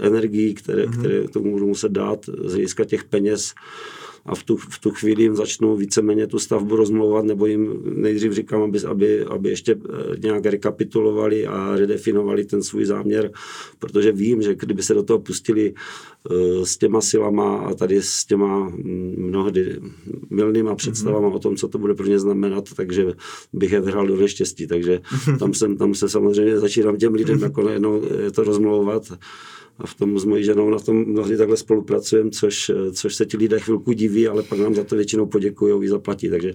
energií, 0.00 0.54
které, 0.54 0.84
mm-hmm. 0.84 0.98
které 0.98 1.28
tomu 1.28 1.52
budou 1.52 1.66
muset 1.66 1.92
dát, 1.92 2.26
z 2.44 2.52
hlediska 2.52 2.84
těch 2.84 3.04
peněz, 3.04 3.54
a 4.28 4.34
v 4.34 4.42
tu, 4.42 4.56
v 4.56 4.78
tu 4.78 4.90
chvíli 4.90 5.22
jim 5.22 5.36
začnu 5.36 5.76
víceméně 5.76 6.26
tu 6.26 6.38
stavbu 6.38 6.76
rozmlouvat, 6.76 7.24
nebo 7.24 7.46
jim 7.46 7.82
nejdřív 7.84 8.32
říkám, 8.32 8.62
aby, 8.62 8.78
aby, 8.86 9.24
aby 9.24 9.48
ještě 9.48 9.72
eh, 9.72 10.16
nějak 10.22 10.46
rekapitulovali 10.46 11.46
a 11.46 11.76
redefinovali 11.76 12.44
ten 12.44 12.62
svůj 12.62 12.84
záměr, 12.84 13.30
protože 13.78 14.12
vím, 14.12 14.42
že 14.42 14.54
kdyby 14.54 14.82
se 14.82 14.94
do 14.94 15.02
toho 15.02 15.18
pustili 15.18 15.74
uh, 16.30 16.64
s 16.64 16.78
těma 16.78 17.00
silama 17.00 17.58
a 17.58 17.74
tady 17.74 18.02
s 18.02 18.24
těma 18.24 18.68
mm, 18.68 19.14
mnohdy 19.18 19.80
milnýma 20.30 20.74
představama 20.74 21.28
mm-hmm. 21.28 21.34
o 21.34 21.38
tom, 21.38 21.56
co 21.56 21.68
to 21.68 21.78
bude 21.78 21.94
pro 21.94 22.06
ně 22.06 22.18
znamenat, 22.18 22.64
takže 22.76 23.06
bych 23.52 23.72
je 23.72 23.80
vyhrál 23.80 24.06
do 24.06 24.16
neštěstí. 24.16 24.66
Takže 24.66 25.00
tam, 25.38 25.54
jsem, 25.54 25.76
tam 25.76 25.94
se 25.94 26.08
samozřejmě 26.08 26.58
začínám 26.58 26.96
těm 26.96 27.14
lidem 27.14 27.42
jako 27.42 27.62
najednou 27.62 28.02
to 28.34 28.44
rozmlouvat 28.44 29.12
a 29.78 29.86
v 29.86 29.94
tom 29.94 30.18
s 30.18 30.24
mojí 30.24 30.44
ženou 30.44 30.70
na 30.70 30.78
tom 30.78 30.96
mnohdy 30.96 31.36
takhle 31.36 31.56
spolupracujeme, 31.56 32.30
což, 32.30 32.70
což 32.92 33.14
se 33.14 33.26
ti 33.26 33.36
lidé 33.36 33.60
chvilku 33.60 33.92
diví, 33.92 34.28
ale 34.28 34.42
pak 34.42 34.58
nám 34.58 34.74
za 34.74 34.84
to 34.84 34.96
většinou 34.96 35.26
poděkují 35.26 35.84
i 35.84 35.88
zaplatí, 35.88 36.30
takže... 36.30 36.52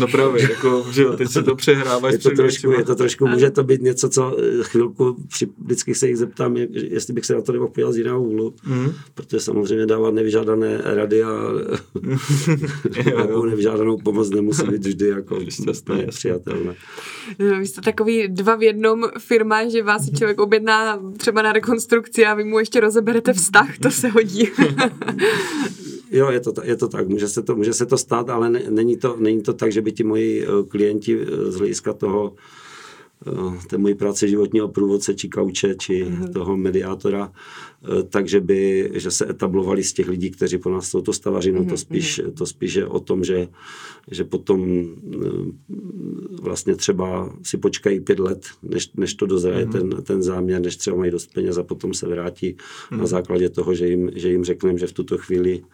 No 0.00 0.08
právě, 0.08 0.42
jako, 0.42 0.86
že 0.92 1.02
jo, 1.02 1.16
teď 1.16 1.28
se 1.28 1.42
to 1.42 1.56
přehrává. 1.56 2.10
je 2.10 2.18
to 2.18 2.30
trošku, 2.30 2.70
je 2.70 2.84
to 2.84 2.94
trošku, 2.94 3.26
může 3.26 3.50
to 3.50 3.64
být 3.64 3.82
něco, 3.82 4.08
co 4.08 4.36
eh, 4.38 4.62
chvilku, 4.62 5.16
při, 5.28 5.48
vždycky 5.64 5.94
se 5.94 6.08
jich 6.08 6.16
zeptám, 6.16 6.56
jestli 6.72 7.14
bych 7.14 7.24
se 7.24 7.34
na 7.34 7.40
to 7.40 7.52
nemohl 7.52 7.70
podívat 7.70 7.92
z 7.92 7.96
jiného 7.96 8.22
úhlu, 8.22 8.54
mm. 8.66 8.92
protože 9.14 9.40
samozřejmě 9.40 9.86
dávat 9.86 10.14
nevyžádané 10.14 10.80
rady 10.84 11.22
a 11.22 11.30
nějakou 13.04 13.44
nevyžádanou 13.44 13.98
pomoc 13.98 14.30
nemusí 14.30 14.66
být 14.66 14.86
vždy 14.86 15.08
jako 15.08 15.38
přijatelné. 16.10 16.74
Vy 17.38 17.66
jste 17.66 17.80
takový 17.80 18.28
dva 18.28 18.56
v 18.56 18.62
jednom 18.62 19.04
firma, 19.18 19.68
že 19.68 19.82
vás 19.82 20.10
člověk 20.18 20.40
objedná 20.40 21.00
třeba 21.16 21.42
na 21.42 21.52
rekonstrukci 21.52 22.26
a 22.26 22.34
vy 22.34 22.44
mu 22.44 22.58
ještě 22.64 22.80
rozeberete 22.80 23.32
vztah, 23.32 23.78
to 23.78 23.90
se 23.90 24.08
hodí. 24.08 24.48
jo, 26.10 26.30
je 26.30 26.40
to, 26.40 26.52
je 26.62 26.76
to 26.76 26.88
tak, 26.88 27.08
může 27.08 27.28
se 27.28 27.42
to, 27.42 27.56
může 27.56 27.72
se 27.72 27.86
to 27.86 27.98
stát, 27.98 28.30
ale 28.30 28.50
ne, 28.50 28.62
není, 28.70 28.96
to, 28.96 29.16
není 29.18 29.42
to 29.42 29.52
tak, 29.52 29.72
že 29.72 29.82
by 29.82 29.92
ti 29.92 30.04
moji 30.04 30.42
eh, 30.42 30.48
klienti 30.68 31.20
eh, 31.20 31.50
z 31.50 31.56
hlediska 31.56 31.92
toho, 31.92 32.32
té 33.66 33.78
mojí 33.78 33.94
práce 33.94 34.28
životního 34.28 34.68
průvodce, 34.68 35.14
či 35.14 35.28
kauče, 35.28 35.74
či 35.74 36.04
mm-hmm. 36.04 36.32
toho 36.32 36.56
mediátora, 36.56 37.32
takže 38.08 38.40
by, 38.40 38.90
že 38.94 39.10
se 39.10 39.30
etablovali 39.30 39.84
z 39.84 39.92
těch 39.92 40.08
lidí, 40.08 40.30
kteří 40.30 40.58
po 40.58 40.70
nás 40.70 40.88
jsou 40.88 41.00
to 41.00 41.12
stavařinu, 41.12 41.60
mm-hmm. 41.60 41.68
to, 41.68 41.76
spíš, 41.76 42.18
mhm. 42.18 42.32
to 42.32 42.46
spíš 42.46 42.74
je 42.74 42.86
o 42.86 43.00
tom, 43.00 43.24
že, 43.24 43.48
že 44.10 44.24
potom 44.24 44.84
vlastně 46.42 46.76
třeba 46.76 47.36
si 47.42 47.56
počkají 47.56 48.00
pět 48.00 48.18
let, 48.18 48.46
než, 48.62 48.90
než 48.96 49.14
to 49.14 49.26
dozraje 49.26 49.66
mm-hmm. 49.66 49.90
ten, 49.90 50.02
ten 50.02 50.22
záměr, 50.22 50.62
než 50.62 50.76
třeba 50.76 50.96
mají 50.96 51.10
dost 51.10 51.34
peněz 51.34 51.58
a 51.58 51.62
potom 51.62 51.94
se 51.94 52.08
vrátí 52.08 52.52
mm-hmm. 52.52 52.90
na 52.90 52.96
mhm. 52.96 53.06
základě 53.06 53.48
toho, 53.48 53.74
že 53.74 53.88
jim, 53.88 54.10
že 54.14 54.30
jim 54.30 54.44
řekneme, 54.44 54.78
že 54.78 54.86
v 54.86 54.92
tuto 54.92 55.18
chvíli 55.18 55.62
Eh, 55.62 55.66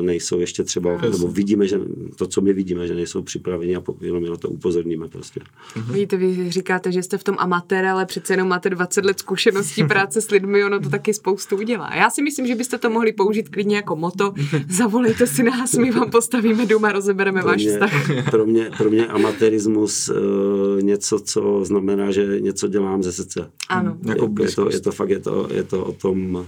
nejsou 0.00 0.40
ještě 0.40 0.64
třeba, 0.64 0.92
yes. 0.92 1.18
nebo 1.18 1.32
vidíme, 1.32 1.66
že 1.66 1.80
to, 2.16 2.26
co 2.26 2.40
my 2.40 2.52
vidíme, 2.52 2.86
že 2.86 2.94
nejsou 2.94 3.22
připraveni 3.22 3.76
a 3.76 3.82
jenom 4.00 4.24
na 4.24 4.36
to 4.36 4.48
upozorníme 4.48 5.08
prostě. 5.08 5.40
Mm-hmm. 5.40 5.92
Víte, 5.92 6.16
vy 6.16 6.50
říkáte, 6.50 6.92
že 6.92 7.02
jste 7.02 7.18
v 7.18 7.24
tom 7.24 7.36
amatér, 7.38 7.86
ale 7.86 8.06
přece 8.06 8.32
jenom 8.32 8.48
máte 8.48 8.70
20 8.70 9.04
let 9.04 9.18
zkušeností 9.18 9.84
práce 9.88 10.20
s 10.20 10.30
lidmi, 10.30 10.64
ono 10.64 10.80
to 10.80 10.88
taky 10.88 11.14
spoustu 11.14 11.56
udělá. 11.56 11.94
Já 11.94 12.10
si 12.10 12.22
myslím, 12.22 12.46
že 12.46 12.54
byste 12.54 12.78
to 12.78 12.90
mohli 12.90 13.12
použít 13.12 13.48
klidně 13.48 13.76
jako 13.76 13.96
moto. 13.96 14.34
Zavolejte 14.68 15.26
si 15.26 15.42
nás, 15.42 15.74
my 15.74 15.90
vám 15.90 16.10
postavíme 16.10 16.66
dům 16.66 16.84
a 16.84 16.92
rozebereme 16.92 17.40
pro 17.40 17.50
váš 17.50 17.64
mě, 17.64 17.72
vztah. 17.72 18.10
Pro 18.30 18.46
mě, 18.46 18.70
pro 18.78 18.90
mě 18.90 19.06
amatérismus 19.06 20.08
uh, 20.08 20.82
něco, 20.82 21.20
co 21.20 21.64
znamená, 21.64 22.10
že 22.10 22.40
něco 22.40 22.68
dělám 22.68 23.02
ze 23.02 23.12
srdce. 23.12 23.50
Ano. 23.68 23.96
Je, 24.04 24.10
jako 24.10 24.28
je, 24.42 24.52
to, 24.52 24.70
je 24.70 24.80
to 24.80 24.92
fakt, 24.92 25.10
je 25.10 25.18
to, 25.18 25.48
je 25.52 25.62
to 25.62 25.84
o 25.84 25.92
tom 25.92 26.46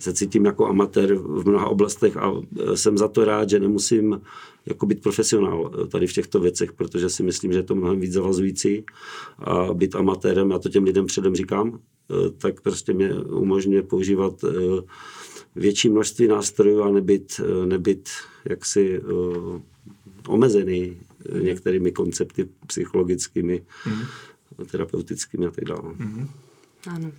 se 0.00 0.14
cítím 0.14 0.44
jako 0.44 0.66
amatér 0.66 1.14
v 1.14 1.48
mnoha 1.48 1.68
oblastech 1.68 2.16
a 2.16 2.32
e, 2.32 2.76
jsem 2.76 2.98
za 2.98 3.08
to 3.08 3.24
rád, 3.24 3.50
že 3.50 3.60
nemusím 3.60 4.20
jako 4.66 4.86
být 4.86 5.02
profesionál 5.02 5.70
e, 5.72 5.86
tady 5.86 6.06
v 6.06 6.12
těchto 6.12 6.40
věcech, 6.40 6.72
protože 6.72 7.10
si 7.10 7.22
myslím, 7.22 7.52
že 7.52 7.58
je 7.58 7.62
to 7.62 7.74
mnohem 7.74 8.00
víc 8.00 8.12
zavazující 8.12 8.84
a 9.38 9.74
být 9.74 9.94
amatérem, 9.94 10.50
já 10.50 10.58
to 10.58 10.68
těm 10.68 10.84
lidem 10.84 11.06
předem 11.06 11.34
říkám, 11.34 11.78
e, 11.78 12.30
tak 12.30 12.60
prostě 12.60 12.92
mě 12.92 13.14
umožňuje 13.14 13.82
používat 13.82 14.44
větší 15.54 15.88
množství 15.88 16.28
nástrojů 16.28 16.82
a 16.82 16.90
nebyt, 16.90 17.40
nebyt 17.64 18.08
jaksi 18.44 19.00
omezený 20.28 20.96
některými 21.42 21.92
koncepty 21.92 22.48
psychologickými. 22.66 23.62
Mm 23.86 24.02
terapeutickými 24.64 25.46
a 25.46 25.50
tak 25.50 25.64
dále. 25.64 25.82
Mm-hmm. 25.82 26.28
Ano. 26.86 27.12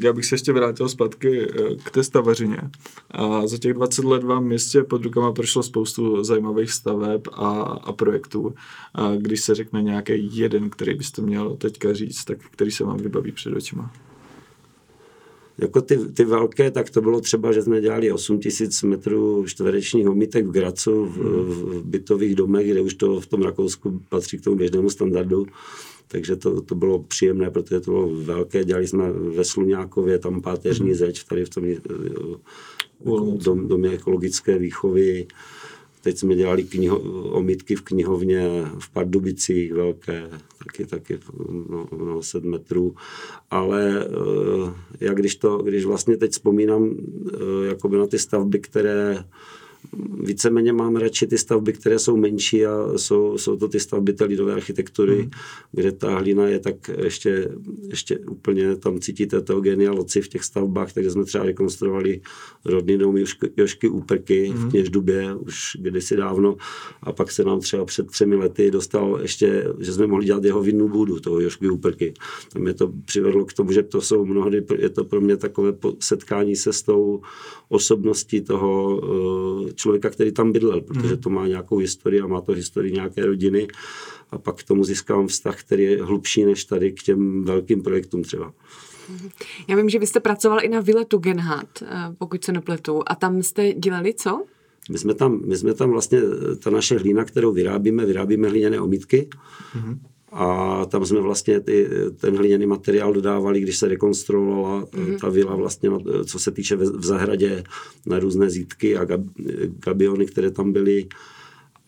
Já 0.00 0.12
bych 0.12 0.24
se 0.24 0.34
ještě 0.34 0.52
vrátil 0.52 0.88
zpátky 0.88 1.42
eh, 1.42 1.74
k 1.84 1.90
té 1.90 2.04
stavařině. 2.04 2.58
A 3.10 3.46
za 3.46 3.58
těch 3.58 3.74
20 3.74 4.04
let 4.04 4.24
vám 4.24 4.44
městě 4.44 4.82
pod 4.82 5.04
rukama 5.04 5.32
prošlo 5.32 5.62
spoustu 5.62 6.24
zajímavých 6.24 6.72
staveb 6.72 7.20
a, 7.32 7.48
a 7.62 7.92
projektů. 7.92 8.54
A 8.94 9.14
když 9.16 9.40
se 9.40 9.54
řekne 9.54 9.82
nějaký 9.82 10.36
jeden, 10.36 10.70
který 10.70 10.94
byste 10.94 11.22
měl 11.22 11.56
teďka 11.56 11.92
říct, 11.92 12.24
tak 12.24 12.38
který 12.50 12.70
se 12.70 12.84
vám 12.84 12.96
vybaví 12.96 13.32
před 13.32 13.56
očima? 13.56 13.92
Jako 15.60 15.80
ty, 15.80 15.98
ty 15.98 16.24
velké, 16.24 16.70
tak 16.70 16.90
to 16.90 17.00
bylo 17.00 17.20
třeba, 17.20 17.52
že 17.52 17.62
jsme 17.62 17.80
dělali 17.80 18.12
8 18.12 18.38
tisíc 18.38 18.82
metrů 18.82 19.44
čtverečních 19.46 20.08
omítek 20.08 20.46
v 20.46 20.50
Gracu, 20.50 21.04
v, 21.04 21.16
v 21.16 21.84
bytových 21.84 22.34
domech, 22.34 22.70
kde 22.70 22.80
už 22.80 22.94
to 22.94 23.20
v 23.20 23.26
tom 23.26 23.42
Rakousku 23.42 24.00
patří 24.08 24.38
k 24.38 24.44
tomu 24.44 24.56
běžnému 24.56 24.90
standardu. 24.90 25.46
Takže 26.08 26.36
to, 26.36 26.60
to 26.60 26.74
bylo 26.74 26.98
příjemné, 27.02 27.50
protože 27.50 27.80
to 27.80 27.90
bylo 27.90 28.08
velké. 28.14 28.64
Dělali 28.64 28.86
jsme 28.86 29.12
ve 29.12 29.44
Sluňákově 29.44 30.18
tam 30.18 30.42
páteřní 30.42 30.86
mhm. 30.86 30.94
zeď, 30.94 31.24
tady 31.24 31.44
v 31.44 31.48
tom 31.48 31.64
jako 31.64 32.40
dom, 33.44 33.68
domě 33.68 33.90
ekologické 33.90 34.58
výchovy. 34.58 35.26
Teď 36.00 36.18
jsme 36.18 36.34
dělali 36.34 36.62
kniho, 36.62 36.98
omítky 37.30 37.76
v 37.76 37.82
knihovně 37.82 38.48
v 38.78 38.90
Pardubicích 38.90 39.72
velké, 39.72 40.30
taky, 40.58 40.86
taky 40.86 41.18
no, 41.70 41.86
no, 42.04 42.22
7 42.22 42.50
metrů. 42.50 42.94
Ale 43.50 44.06
eh, 44.06 44.72
jak 45.00 45.16
když, 45.16 45.36
to, 45.36 45.58
když 45.58 45.84
vlastně 45.84 46.16
teď 46.16 46.32
vzpomínám 46.32 46.90
eh, 46.90 47.66
jakoby 47.66 47.96
na 47.96 48.06
ty 48.06 48.18
stavby, 48.18 48.58
které 48.58 49.24
víceméně 50.22 50.72
mám 50.72 50.96
radši 50.96 51.26
ty 51.26 51.38
stavby, 51.38 51.72
které 51.72 51.98
jsou 51.98 52.16
menší 52.16 52.66
a 52.66 52.92
jsou, 52.96 53.38
jsou 53.38 53.56
to 53.56 53.68
ty 53.68 53.80
stavby 53.80 54.12
té 54.12 54.24
lidové 54.24 54.54
architektury, 54.54 55.22
mm. 55.22 55.30
kde 55.72 55.92
ta 55.92 56.18
hlina 56.18 56.46
je 56.46 56.58
tak 56.58 56.90
ještě, 56.98 57.48
ještě 57.88 58.18
úplně, 58.18 58.76
tam 58.76 59.00
cítíte 59.00 59.40
toho 59.40 59.60
genialoci 59.60 60.20
v 60.20 60.28
těch 60.28 60.44
stavbách, 60.44 60.92
takže 60.92 61.10
jsme 61.10 61.24
třeba 61.24 61.44
rekonstruovali 61.44 62.20
rodný 62.64 62.98
dom 62.98 63.16
Jošky, 63.16 63.50
Jošky 63.56 63.88
Úprky 63.88 64.48
mm. 64.48 64.56
v 64.56 64.60
mhm. 64.60 64.70
Kněždubě 64.70 65.34
už 65.34 65.76
kdysi 65.80 66.16
dávno 66.16 66.56
a 67.02 67.12
pak 67.12 67.30
se 67.30 67.44
nám 67.44 67.60
třeba 67.60 67.84
před 67.84 68.06
třemi 68.06 68.36
lety 68.36 68.70
dostal 68.70 69.18
ještě, 69.22 69.64
že 69.78 69.92
jsme 69.92 70.06
mohli 70.06 70.24
dělat 70.24 70.44
jeho 70.44 70.62
vinnou 70.62 70.88
budu, 70.88 71.20
toho 71.20 71.40
Jošky 71.40 71.68
Úprky. 71.68 72.14
Tam 72.52 72.62
mě 72.62 72.74
to 72.74 72.92
přivedlo 73.04 73.44
k 73.44 73.52
tomu, 73.52 73.72
že 73.72 73.82
to 73.82 74.00
jsou 74.00 74.24
mnohdy, 74.24 74.64
je 74.78 74.88
to 74.88 75.04
pro 75.04 75.20
mě 75.20 75.36
takové 75.36 75.72
setkání 76.00 76.56
se 76.56 76.72
s 76.72 76.82
tou 76.82 77.20
osobností 77.68 78.40
toho 78.40 79.00
eh, 79.04 79.72
člověka, 79.80 80.10
který 80.10 80.32
tam 80.32 80.52
bydlel, 80.52 80.80
protože 80.80 81.08
hmm. 81.08 81.22
to 81.22 81.30
má 81.30 81.46
nějakou 81.46 81.76
historii 81.76 82.20
a 82.20 82.26
má 82.26 82.40
to 82.40 82.52
historii 82.52 82.92
nějaké 82.92 83.26
rodiny 83.26 83.68
a 84.30 84.38
pak 84.38 84.56
k 84.56 84.62
tomu 84.62 84.84
získám 84.84 85.26
vztah, 85.26 85.60
který 85.60 85.82
je 85.82 86.04
hlubší 86.04 86.44
než 86.44 86.64
tady 86.64 86.92
k 86.92 87.02
těm 87.02 87.44
velkým 87.44 87.82
projektům 87.82 88.22
třeba. 88.22 88.52
Já 89.68 89.76
vím, 89.76 89.88
že 89.88 89.98
vy 89.98 90.06
jste 90.06 90.20
pracoval 90.20 90.58
i 90.62 90.68
na 90.68 90.80
Vile 90.80 91.04
Tugendhat, 91.04 91.82
eh, 91.82 91.86
pokud 92.18 92.44
se 92.44 92.52
nepletu, 92.52 93.02
a 93.06 93.14
tam 93.14 93.42
jste 93.42 93.72
dělali 93.72 94.14
co? 94.14 94.44
My 94.90 94.98
jsme 94.98 95.14
tam, 95.14 95.40
my 95.46 95.56
jsme 95.56 95.74
tam 95.74 95.90
vlastně, 95.90 96.20
ta 96.58 96.70
naše 96.70 96.98
hlína, 96.98 97.24
kterou 97.24 97.52
vyrábíme, 97.52 98.06
vyrábíme 98.06 98.48
hliněné 98.48 98.80
omítky 98.80 99.28
mm-hmm. 99.74 99.98
A 100.32 100.84
tam 100.86 101.06
jsme 101.06 101.20
vlastně 101.20 101.60
ty, 101.60 101.88
ten 102.16 102.36
hliněný 102.36 102.66
materiál 102.66 103.12
dodávali, 103.12 103.60
když 103.60 103.76
se 103.76 103.88
rekonstruovala 103.88 104.84
mm-hmm. 104.84 105.18
ta 105.20 105.28
vila 105.28 105.56
vlastně, 105.56 105.90
co 106.26 106.38
se 106.38 106.50
týče 106.50 106.76
v, 106.76 106.98
v 106.98 107.04
zahradě 107.04 107.64
na 108.06 108.18
různé 108.18 108.50
zítky 108.50 108.96
a 108.96 109.04
gab, 109.04 109.20
gabiony, 109.84 110.26
které 110.26 110.50
tam 110.50 110.72
byly. 110.72 111.06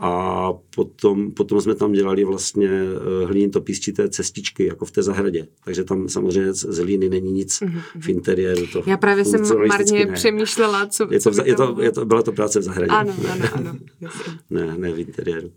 A 0.05 0.53
potom, 0.75 1.31
potom 1.31 1.61
jsme 1.61 1.75
tam 1.75 1.93
dělali 1.93 2.25
vlastně 2.25 2.69
eh, 2.69 3.27
hlinito 3.27 3.61
písčité 3.61 4.09
cestičky, 4.09 4.67
jako 4.67 4.85
v 4.85 4.91
té 4.91 5.03
zahradě. 5.03 5.47
Takže 5.65 5.85
tam 5.85 6.09
samozřejmě 6.09 6.53
z 6.53 6.79
hlíny 6.79 7.09
není 7.09 7.33
nic 7.33 7.61
mm-hmm. 7.61 7.81
v 8.01 8.09
interiéru. 8.09 8.67
To 8.67 8.83
Já 8.87 8.97
právě 8.97 9.25
jsem 9.25 9.41
marně 9.69 10.07
ne. 10.07 10.13
přemýšlela, 10.13 10.87
co, 10.87 11.09
je 11.11 11.21
to, 11.21 11.31
co 11.31 11.45
je 11.45 11.55
to, 11.55 11.77
je 11.81 11.93
to, 11.93 12.05
Byla 12.05 12.23
to 12.23 12.33
práce 12.33 12.61
v 12.61 12.63
zahradě. 12.63 12.91
Ano, 12.91 13.15
ano, 13.33 13.45
ano. 13.53 13.77
ne, 14.51 14.75
ne 14.79 14.93
v 14.93 15.01
interiéru. 15.01 15.51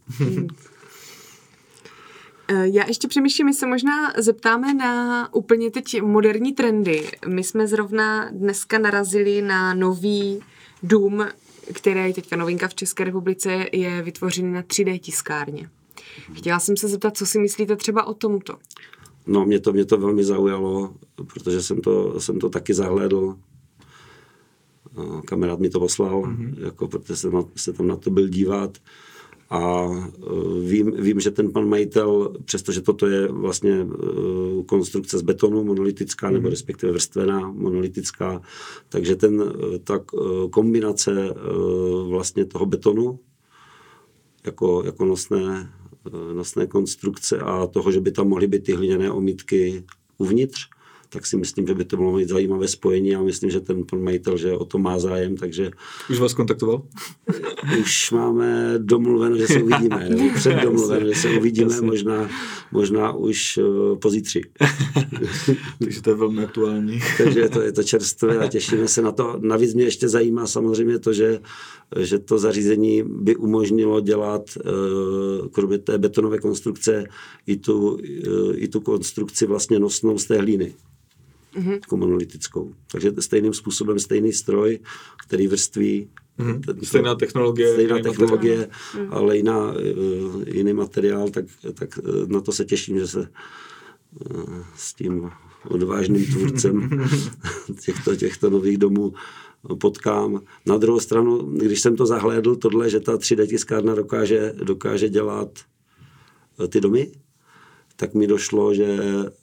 Eh, 2.48 2.68
já 2.68 2.88
ještě 2.88 3.08
přemýšlím, 3.08 3.46
my 3.46 3.54
se 3.54 3.68
možná 3.68 4.14
zeptáme 4.18 4.74
na 4.74 5.34
úplně 5.34 5.72
teď 5.72 6.02
moderní 6.02 6.54
trendy. 6.54 7.12
My 7.28 7.44
jsme 7.44 7.68
zrovna 7.68 8.30
dneska 8.32 8.80
narazili 8.80 9.42
na 9.42 9.74
nový 9.74 10.40
dům, 10.84 11.26
který 11.74 12.00
je 12.00 12.14
teďka 12.14 12.36
novinka 12.36 12.68
v 12.68 12.76
České 12.76 13.04
republice, 13.04 13.66
je 13.72 14.02
vytvořený 14.02 14.54
na 14.54 14.62
3D 14.62 15.00
tiskárně. 15.00 15.70
Chtěla 16.34 16.60
jsem 16.60 16.78
se 16.78 16.88
zeptat, 16.88 17.18
co 17.18 17.26
si 17.26 17.40
myslíte 17.40 17.76
třeba 17.76 18.08
o 18.08 18.14
tomto? 18.14 18.58
No, 19.28 19.46
mě 19.46 19.60
to, 19.60 19.74
mě 19.74 19.86
to 19.86 19.98
velmi 19.98 20.24
zaujalo, 20.24 20.94
protože 21.34 21.62
jsem 21.62 21.82
to, 21.82 22.20
jsem 22.20 22.40
to 22.40 22.50
taky 22.50 22.74
zahlédl. 22.74 23.38
Eh, 24.98 25.22
kamarád 25.26 25.60
mi 25.60 25.70
to 25.70 25.80
poslal, 25.80 26.22
mm-hmm. 26.22 26.66
jako, 26.66 26.88
protože 26.88 27.16
jsem 27.16 27.32
se 27.56 27.74
tam 27.74 27.88
na 27.88 27.96
to 27.96 28.10
byl 28.10 28.28
dívat. 28.28 28.78
A 29.50 29.88
e, 29.88 30.68
vím, 30.68 30.92
vím, 30.92 31.20
že 31.20 31.32
ten 31.32 31.52
pan 31.52 31.70
majitel, 31.70 32.34
přestože 32.46 32.82
toto 32.82 33.08
je 33.08 33.28
vlastně 33.28 33.72
e, 33.72 33.86
konstrukce 34.66 35.18
z 35.18 35.22
betonu 35.22 35.64
monolitická, 35.64 36.30
nebo 36.30 36.42
mhm. 36.42 36.50
respektive 36.50 36.92
vrstvená 36.92 37.52
monolitická, 37.52 38.42
takže 38.90 39.16
ten, 39.16 39.54
e, 39.76 39.80
ta 39.80 40.00
kombinace 40.52 41.36
vlastně 42.10 42.46
toho 42.46 42.66
betonu 42.66 43.20
jako, 44.46 44.84
jako 44.86 45.06
nosné, 45.06 45.74
nosné 46.34 46.68
konstrukce 46.68 47.38
a 47.38 47.68
toho, 47.68 47.92
že 47.92 48.02
by 48.02 48.12
tam 48.12 48.28
mohly 48.28 48.48
být 48.48 48.64
ty 48.64 48.74
hliněné 48.74 49.12
omítky 49.12 49.84
uvnitř, 50.18 50.70
tak 51.16 51.26
si 51.26 51.38
myslím, 51.38 51.68
že 51.68 51.74
by 51.74 51.86
to 51.86 51.98
bylo 51.98 52.18
mít 52.18 52.30
zajímavé 52.30 52.68
spojení 52.68 53.16
a 53.16 53.24
myslím, 53.24 53.52
že 53.52 53.60
ten 53.60 53.84
pan 53.84 54.04
majitel, 54.04 54.38
že 54.38 54.52
o 54.52 54.66
to 54.66 54.78
má 54.78 55.00
zájem, 55.00 55.38
takže... 55.38 55.72
Už 56.10 56.20
vás 56.20 56.34
kontaktoval? 56.34 56.82
Už 57.82 58.12
máme 58.12 58.74
domluveno, 58.78 59.38
že 59.38 59.48
se 59.48 59.64
uvidíme, 59.64 60.10
nebo 60.10 60.24
předdomluveno, 60.36 61.08
že 61.08 61.16
se 61.16 61.30
uvidíme, 61.30 61.72
Jasně. 61.72 61.88
možná, 61.88 62.30
možná 62.72 63.14
už 63.14 63.58
uh, 63.58 63.98
pozítří. 64.00 64.42
takže 65.80 66.02
to 66.02 66.10
je 66.10 66.16
velmi 66.16 66.44
aktuální. 66.44 67.00
takže 67.18 67.40
je 67.40 67.50
to, 67.50 67.62
je 67.62 67.72
to 67.72 67.84
čerstvé 67.84 68.38
a 68.38 68.48
těšíme 68.48 68.88
se 68.88 69.02
na 69.02 69.12
to. 69.12 69.40
Navíc 69.42 69.74
mě 69.74 69.84
ještě 69.84 70.10
zajímá 70.10 70.48
samozřejmě 70.48 71.00
to, 71.00 71.14
že, 71.14 71.40
že 72.00 72.20
to 72.20 72.38
zařízení 72.38 73.04
by 73.08 73.36
umožnilo 73.36 74.02
dělat 74.02 74.42
uh, 74.58 75.48
kromě 75.48 75.78
té 75.78 75.98
betonové 75.98 76.40
konstrukce 76.40 77.04
i 77.48 77.58
tu, 77.58 77.92
uh, 77.92 78.00
i 78.56 78.68
tu 78.68 78.80
konstrukci 78.80 79.46
vlastně 79.46 79.80
nosnou 79.80 80.18
z 80.18 80.26
té 80.26 80.38
hlíny 80.38 80.74
mm-hmm. 81.58 81.72
jako 81.72 81.98
monolitickou. 81.98 82.74
Takže 82.92 83.12
stejným 83.20 83.54
způsobem 83.54 84.00
stejný 84.00 84.34
stroj, 84.34 84.80
který 85.28 85.48
vrství 85.48 86.10
Mm-hmm. 86.40 86.62
Ten, 86.66 86.86
stejná 86.86 87.16
technologie. 87.16 87.74
Stejná 87.74 88.00
technologie, 88.00 88.58
materiál. 88.58 89.18
ale 89.18 89.38
jiná, 89.38 89.72
uh, 89.72 90.44
jiný 90.48 90.74
materiál, 90.74 91.30
tak, 91.30 91.46
tak 91.74 92.00
uh, 92.04 92.28
na 92.28 92.42
to 92.42 92.52
se 92.52 92.66
těším, 92.66 93.00
že 93.00 93.08
se 93.08 93.20
uh, 93.20 94.64
s 94.76 94.94
tím 94.94 95.32
odvážným 95.70 96.26
tvůrcem 96.26 96.90
těchto, 97.86 98.16
těchto 98.16 98.50
nových 98.50 98.78
domů 98.78 99.14
potkám. 99.80 100.42
Na 100.66 100.78
druhou 100.78 101.00
stranu, 101.00 101.38
když 101.38 101.82
jsem 101.82 101.96
to 101.96 102.06
zahlédl, 102.06 102.56
tohle, 102.56 102.90
že 102.90 103.00
ta 103.00 103.18
3D 103.18 103.48
tiskárna 103.48 103.96
dokáže, 103.96 104.54
dokáže 104.64 105.10
dělat 105.10 105.50
ty 106.70 106.82
domy, 106.82 107.12
tak 107.96 108.14
mi 108.14 108.28
došlo, 108.28 108.74
že, 108.74 108.98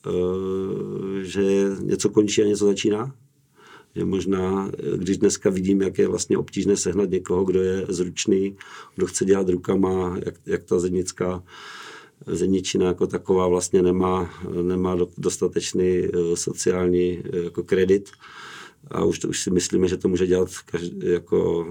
eh, 0.06 1.24
že 1.24 1.42
něco 1.80 2.08
končí 2.08 2.42
a 2.42 2.46
něco 2.46 2.66
začíná. 2.66 3.14
Že 3.96 4.04
možná, 4.04 4.70
eh, 4.78 4.98
když 4.98 5.18
dneska 5.18 5.50
vidím, 5.50 5.82
jak 5.82 5.98
je 5.98 6.08
vlastně 6.08 6.38
obtížné 6.38 6.76
sehnat 6.76 7.10
někoho, 7.10 7.44
kdo 7.44 7.62
je 7.62 7.86
zručný, 7.88 8.56
kdo 8.96 9.06
chce 9.06 9.24
dělat 9.24 9.48
rukama, 9.48 10.18
jak, 10.26 10.34
jak 10.46 10.64
ta 10.64 10.78
zednická 10.78 11.42
zedničina 12.26 12.86
jako 12.86 13.06
taková 13.06 13.48
vlastně 13.48 13.82
nemá, 13.82 14.30
nemá 14.62 14.96
dostatečný 15.18 16.04
eh, 16.04 16.36
sociální 16.36 17.22
jako 17.32 17.62
kredit. 17.62 18.10
A 18.90 19.04
už, 19.04 19.18
to, 19.18 19.28
už 19.28 19.40
si 19.40 19.50
myslíme, 19.50 19.88
že 19.88 19.96
to 19.96 20.08
může 20.08 20.26
dělat 20.26 20.48
každý, 20.66 21.00
jako 21.02 21.66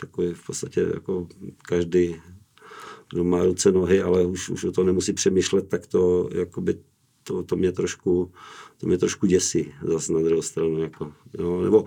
takový 0.00 0.34
v 0.34 0.46
podstatě 0.46 0.80
jako 0.94 1.28
každý 1.62 2.16
kdo 3.14 3.24
má 3.24 3.44
ruce, 3.44 3.72
nohy, 3.72 4.02
ale 4.02 4.26
už, 4.26 4.48
už 4.48 4.64
o 4.64 4.72
to 4.72 4.84
nemusí 4.84 5.12
přemýšlet, 5.12 5.68
tak 5.68 5.86
to 5.86 6.28
jakoby 6.34 6.78
to, 7.22 7.42
to 7.42 7.56
mě 7.56 7.72
trošku, 7.72 8.32
to 8.80 8.86
mě 8.86 8.98
trošku 8.98 9.26
děsí 9.26 9.72
zase 9.82 10.12
na 10.12 10.20
druhou 10.20 10.42
stranu. 10.42 10.82
Jako, 10.82 11.12
jo, 11.38 11.62
nebo 11.62 11.84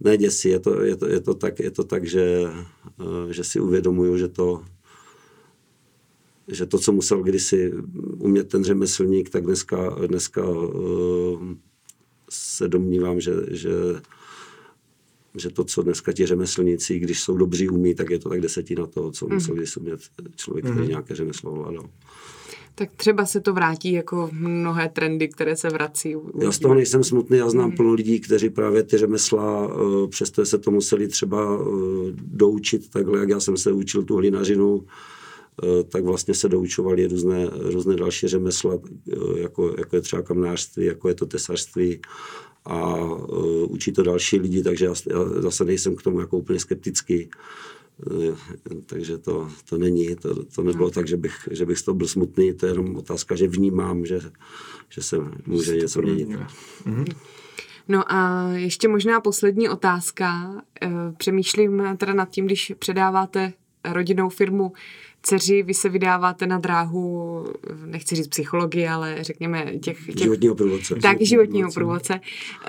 ne 0.00 0.16
děsí, 0.16 0.48
je 0.48 0.60
to, 0.60 0.82
je 0.82 0.96
to, 0.96 1.06
je 1.06 1.20
to 1.20 1.34
tak, 1.34 1.58
je 1.60 1.70
to 1.70 1.84
tak 1.84 2.06
že, 2.06 2.44
eh, 3.00 3.32
že 3.32 3.44
si 3.44 3.60
uvědomuju, 3.60 4.16
že 4.18 4.28
to, 4.28 4.64
že 6.48 6.66
to, 6.66 6.78
co 6.78 6.92
musel 6.92 7.22
kdysi 7.22 7.72
umět 8.18 8.48
ten 8.48 8.64
řemeslník, 8.64 9.30
tak 9.30 9.44
dneska, 9.44 9.88
dneska 10.06 10.48
uh, 10.48 11.54
se 12.30 12.68
domnívám, 12.68 13.20
že, 13.20 13.32
že 13.50 13.70
že 15.38 15.50
to, 15.50 15.64
co 15.64 15.82
dneska 15.82 16.12
ti 16.12 16.26
řemeslníci, 16.26 16.98
když 16.98 17.20
jsou 17.20 17.36
dobří 17.36 17.68
umí, 17.68 17.94
tak 17.94 18.10
je 18.10 18.18
to 18.18 18.28
tak 18.28 18.40
desetina 18.40 18.86
toho, 18.86 19.10
co 19.10 19.28
musel 19.28 19.54
mm. 19.54 19.58
když 19.58 19.76
umět 19.76 20.00
člověk, 20.36 20.64
který 20.64 20.80
mm. 20.80 20.88
nějaké 20.88 21.14
řemeslo 21.14 21.50
ovládal. 21.50 21.88
Tak 22.78 22.90
třeba 22.96 23.26
se 23.26 23.40
to 23.40 23.52
vrátí 23.52 23.92
jako 23.92 24.30
mnohé 24.32 24.88
trendy, 24.88 25.28
které 25.28 25.56
se 25.56 25.68
vrací. 25.68 26.16
Já 26.40 26.52
z 26.52 26.58
toho 26.58 26.74
nejsem 26.74 27.04
smutný, 27.04 27.38
já 27.38 27.50
znám 27.50 27.70
mm. 27.70 27.76
plno 27.76 27.92
lidí, 27.92 28.20
kteří 28.20 28.50
právě 28.50 28.82
ty 28.82 28.98
řemesla, 28.98 29.70
eh, 29.70 30.08
přesto 30.08 30.46
se 30.46 30.58
to 30.58 30.70
museli 30.70 31.08
třeba 31.08 31.58
eh, 31.60 31.64
doučit 32.16 32.90
takhle, 32.90 33.18
jak 33.18 33.28
já 33.28 33.40
jsem 33.40 33.56
se 33.56 33.72
učil 33.72 34.02
tu 34.02 34.16
hlinařinu, 34.16 34.84
eh, 35.62 35.84
tak 35.84 36.04
vlastně 36.04 36.34
se 36.34 36.48
doučovali 36.48 37.06
různé, 37.06 37.50
různé 37.52 37.96
další 37.96 38.28
řemesla, 38.28 38.78
jako, 39.36 39.74
jako 39.78 39.96
je 39.96 40.02
třeba 40.02 40.22
kamnářství, 40.22 40.84
jako 40.84 41.08
je 41.08 41.14
to 41.14 41.26
tesařství 41.26 42.00
a 42.68 42.94
učí 43.68 43.92
to 43.92 44.02
další 44.02 44.38
lidi, 44.38 44.62
takže 44.62 44.84
já, 44.84 44.94
já 45.10 45.42
zase 45.42 45.64
nejsem 45.64 45.96
k 45.96 46.02
tomu 46.02 46.20
jako 46.20 46.38
úplně 46.38 46.60
skeptický. 46.60 47.30
Eh, 48.06 48.36
takže 48.86 49.18
to, 49.18 49.48
to 49.68 49.78
není, 49.78 50.16
to, 50.16 50.44
to 50.44 50.62
nebylo 50.62 50.84
no. 50.84 50.90
tak, 50.90 51.08
že 51.08 51.16
bych, 51.16 51.48
že 51.50 51.66
bych 51.66 51.78
z 51.78 51.82
toho 51.82 51.94
byl 51.94 52.06
smutný, 52.06 52.54
to 52.54 52.66
je 52.66 52.72
jenom 52.72 52.96
otázka, 52.96 53.34
že 53.36 53.48
vnímám, 53.48 54.06
že, 54.06 54.20
že 54.88 55.02
se 55.02 55.16
může 55.46 55.76
něco 55.76 56.02
měnit. 56.02 56.38
Mhm. 56.84 57.04
No 57.88 58.12
a 58.12 58.48
ještě 58.52 58.88
možná 58.88 59.20
poslední 59.20 59.68
otázka. 59.68 60.54
Eh, 60.82 60.88
přemýšlím 61.16 61.82
teda 61.96 62.14
nad 62.14 62.30
tím, 62.30 62.46
když 62.46 62.72
předáváte 62.78 63.52
rodinnou 63.84 64.28
firmu 64.28 64.72
dceři, 65.22 65.62
vy 65.62 65.74
se 65.74 65.88
vydáváte 65.88 66.46
na 66.46 66.58
dráhu, 66.58 67.44
nechci 67.86 68.14
říct 68.14 68.28
psychologie, 68.28 68.90
ale 68.90 69.16
řekněme 69.20 69.64
těch... 69.64 70.06
těch 70.06 70.18
životního 70.18 70.54
průvodce. 70.54 70.94
Tak, 70.94 71.16
životního 71.20 71.70
průvodce. 71.72 72.20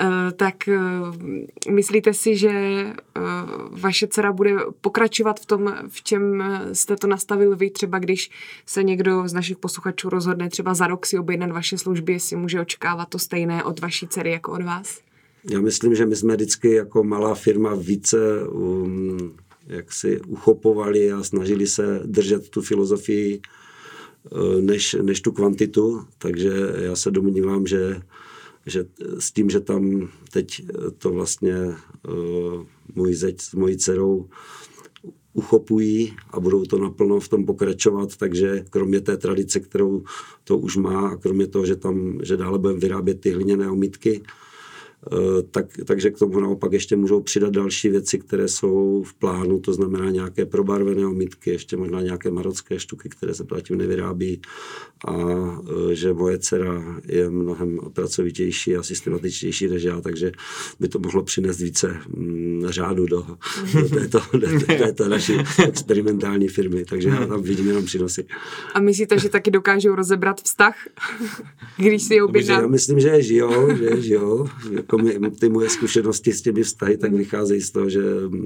Uh, 0.01 0.09
tak 0.35 0.55
uh, 0.67 1.73
myslíte 1.73 2.13
si, 2.13 2.37
že 2.37 2.83
uh, 3.17 3.79
vaše 3.79 4.07
dcera 4.07 4.31
bude 4.31 4.55
pokračovat 4.81 5.39
v 5.39 5.45
tom, 5.45 5.75
v 5.87 6.03
čem 6.03 6.43
jste 6.73 6.95
to 6.95 7.07
nastavil 7.07 7.55
vy, 7.55 7.69
třeba 7.69 7.99
když 7.99 8.31
se 8.65 8.83
někdo 8.83 9.27
z 9.27 9.33
našich 9.33 9.57
posluchačů 9.57 10.09
rozhodne 10.09 10.49
třeba 10.49 10.73
za 10.73 10.87
rok 10.87 11.05
si 11.05 11.17
objednat 11.17 11.51
vaše 11.51 11.77
služby, 11.77 12.13
jestli 12.13 12.35
může 12.35 12.61
očekávat 12.61 13.09
to 13.09 13.19
stejné 13.19 13.63
od 13.63 13.79
vaší 13.79 14.07
dcery 14.07 14.31
jako 14.31 14.51
od 14.51 14.61
vás? 14.61 15.01
Já 15.51 15.61
myslím, 15.61 15.95
že 15.95 16.05
my 16.05 16.15
jsme 16.15 16.35
vždycky 16.35 16.71
jako 16.71 17.03
malá 17.03 17.35
firma 17.35 17.75
více 17.75 18.47
um, 18.47 19.35
jak 19.69 19.93
si 19.93 20.19
uchopovali 20.19 21.11
a 21.11 21.23
snažili 21.23 21.67
se 21.67 22.01
držet 22.05 22.49
tu 22.49 22.61
filozofii 22.61 23.41
eh, 23.41 24.61
než, 24.61 24.95
než 25.01 25.21
tu 25.21 25.31
kvantitu, 25.31 26.01
takže 26.17 26.51
já 26.75 26.95
se 26.95 27.11
domnívám, 27.11 27.67
že, 27.67 28.01
že 28.65 28.85
s 29.19 29.31
tím, 29.31 29.49
že 29.49 29.59
tam 29.59 30.09
teď 30.31 30.61
to 30.97 31.09
vlastně 31.09 31.55
uh, 32.07 32.65
můj 32.95 33.13
zeď 33.13 33.41
s 33.41 33.53
mojí 33.53 33.77
dcerou 33.77 34.29
uchopují 35.33 36.15
a 36.29 36.39
budou 36.39 36.65
to 36.65 36.77
naplno 36.77 37.19
v 37.19 37.29
tom 37.29 37.45
pokračovat, 37.45 38.17
takže 38.17 38.65
kromě 38.69 39.01
té 39.01 39.17
tradice, 39.17 39.59
kterou 39.59 40.03
to 40.43 40.57
už 40.57 40.77
má 40.77 41.09
a 41.09 41.15
kromě 41.15 41.47
toho, 41.47 41.65
že 41.65 41.75
tam, 41.75 42.19
že 42.23 42.37
dále 42.37 42.59
budeme 42.59 42.79
vyrábět 42.79 43.21
ty 43.21 43.31
hliněné 43.31 43.69
omítky, 43.69 44.21
tak, 45.51 45.65
takže 45.85 46.11
k 46.11 46.17
tomu 46.17 46.39
naopak 46.39 46.73
ještě 46.73 46.95
můžou 46.95 47.21
přidat 47.21 47.53
další 47.53 47.89
věci, 47.89 48.19
které 48.19 48.47
jsou 48.47 49.03
v 49.03 49.13
plánu, 49.13 49.59
to 49.59 49.73
znamená 49.73 50.09
nějaké 50.09 50.45
probarvené 50.45 51.05
omítky, 51.07 51.49
ještě 51.49 51.77
možná 51.77 52.01
nějaké 52.01 52.31
marocké 52.31 52.79
štuky, 52.79 53.09
které 53.09 53.33
se 53.33 53.43
zatím 53.51 53.77
nevyrábí 53.77 54.41
a 55.07 55.15
eh, 55.91 55.95
že 55.95 56.13
moje 56.13 56.37
dcera 56.39 57.01
je 57.05 57.29
mnohem 57.29 57.79
pracovitější 57.93 58.75
a 58.75 58.83
systematičtější 58.83 59.67
než 59.67 59.83
já, 59.83 60.01
takže 60.01 60.31
by 60.79 60.87
to 60.87 60.99
mohlo 60.99 61.23
přinést 61.23 61.59
více 61.59 61.97
mm, 62.07 62.63
řádu 62.69 63.05
do, 63.05 63.25
do, 63.73 63.89
této, 63.89 64.21
do 64.33 64.59
této 64.65 65.09
naší 65.09 65.33
experimentální 65.67 66.47
firmy, 66.47 66.85
takže 66.85 67.09
já 67.09 67.27
tam 67.27 67.41
vidím 67.41 67.67
jenom 67.67 67.85
přínosy. 67.85 68.25
A 68.73 68.79
myslíte, 68.79 69.19
že 69.19 69.29
taky 69.29 69.51
dokážou 69.51 69.95
rozebrat 69.95 70.41
vztah, 70.41 70.75
když 71.77 72.03
si 72.03 72.13
je 72.13 72.23
objedná? 72.23 72.61
Já 72.61 72.67
myslím, 72.67 72.99
že 72.99 73.21
žijou, 73.21 73.75
že 73.75 74.01
žijou, 74.01 74.47
jako 74.89 74.97
my, 74.97 75.31
ty 75.31 75.49
moje 75.49 75.69
zkušenosti 75.69 76.33
s 76.33 76.41
těmi 76.41 76.63
vztahy 76.63 76.97
tak 76.97 77.13
vycházejí 77.13 77.61
z 77.61 77.71
toho, 77.71 77.89
že 77.89 78.01
mm, 78.01 78.45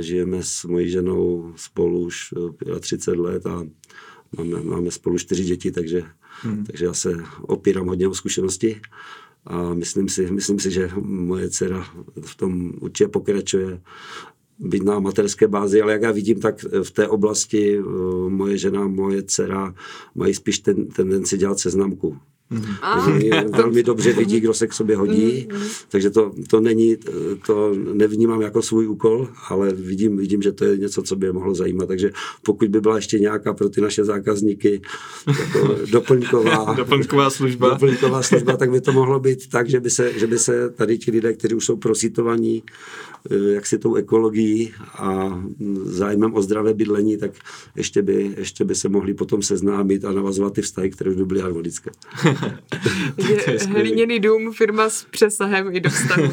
žijeme 0.00 0.42
s 0.42 0.64
mojí 0.64 0.90
ženou 0.90 1.52
spolu 1.56 2.00
už 2.00 2.34
30 2.80 3.16
let 3.16 3.46
a 3.46 3.66
máme, 4.36 4.62
máme 4.62 4.90
spolu 4.90 5.18
čtyři 5.18 5.44
děti, 5.44 5.70
takže, 5.70 6.02
hmm. 6.42 6.64
takže 6.64 6.84
já 6.84 6.94
se 6.94 7.24
opírám 7.42 7.86
hodně 7.86 8.08
o 8.08 8.14
zkušenosti 8.14 8.80
a 9.46 9.74
myslím 9.74 10.08
si, 10.08 10.30
myslím 10.30 10.58
si, 10.58 10.70
že 10.70 10.90
moje 11.00 11.50
dcera 11.50 11.86
v 12.20 12.36
tom 12.36 12.72
určitě 12.80 13.08
pokračuje 13.08 13.80
být 14.58 14.82
na 14.82 14.94
amatérské 14.94 15.48
bázi, 15.48 15.82
ale 15.82 15.92
jak 15.92 16.02
já 16.02 16.12
vidím, 16.12 16.40
tak 16.40 16.64
v 16.82 16.90
té 16.90 17.08
oblasti 17.08 17.78
eh, 17.78 17.82
moje 18.28 18.58
žena, 18.58 18.88
moje 18.88 19.22
dcera 19.22 19.74
mají 20.14 20.34
spíš 20.34 20.58
ten, 20.58 20.86
tendenci 20.86 21.38
dělat 21.38 21.58
seznamku. 21.58 22.18
Mm. 22.52 23.50
velmi 23.56 23.82
dobře 23.82 24.12
vidí, 24.12 24.40
kdo 24.40 24.54
se 24.54 24.66
k 24.66 24.72
sobě 24.72 24.96
hodí, 24.96 25.48
mm. 25.52 25.60
takže 25.88 26.10
to, 26.10 26.32
to 26.50 26.60
není, 26.60 26.96
to 27.46 27.74
nevnímám 27.92 28.40
jako 28.40 28.62
svůj 28.62 28.86
úkol, 28.86 29.28
ale 29.48 29.72
vidím, 29.72 30.16
vidím, 30.16 30.42
že 30.42 30.52
to 30.52 30.64
je 30.64 30.76
něco, 30.76 31.02
co 31.02 31.16
by 31.16 31.26
je 31.26 31.32
mohlo 31.32 31.54
zajímat, 31.54 31.86
takže 31.86 32.10
pokud 32.42 32.68
by 32.68 32.80
byla 32.80 32.96
ještě 32.96 33.18
nějaká 33.18 33.52
pro 33.52 33.68
ty 33.68 33.80
naše 33.80 34.04
zákazníky 34.04 34.80
jako 35.26 35.76
doplňková, 35.90 36.74
doplňková 36.74 37.30
služba, 37.30 37.68
doplňková 37.68 38.22
služba, 38.22 38.56
tak 38.56 38.70
by 38.70 38.80
to 38.80 38.92
mohlo 38.92 39.20
být 39.20 39.48
tak, 39.48 39.68
že 39.68 39.80
by 39.80 39.90
se, 39.90 40.18
že 40.18 40.26
by 40.26 40.38
se 40.38 40.70
tady 40.70 40.98
ti 40.98 41.10
lidé, 41.10 41.32
kteří 41.32 41.54
už 41.54 41.64
jsou 41.64 41.76
prositovaní, 41.76 42.62
eh, 43.30 43.52
jak 43.54 43.66
si 43.66 43.78
tou 43.78 43.94
ekologií 43.94 44.72
a 44.94 45.42
zájmem 45.84 46.34
o 46.34 46.42
zdravé 46.42 46.74
bydlení, 46.74 47.16
tak 47.16 47.30
ještě 47.76 48.02
by, 48.02 48.34
ještě 48.36 48.64
by 48.64 48.74
se 48.74 48.88
mohli 48.88 49.14
potom 49.14 49.42
seznámit 49.42 50.04
a 50.04 50.12
navazovat 50.12 50.52
ty 50.52 50.62
vztahy, 50.62 50.90
které 50.90 51.10
už 51.10 51.16
by 51.16 51.24
byly 51.24 51.40
harmonické. 51.40 51.90
hliněný 53.68 54.20
dům, 54.20 54.52
firma 54.52 54.88
s 54.88 55.04
přesahem 55.04 55.76
i 55.76 55.80
do 55.80 55.90
vztahu. 55.90 56.32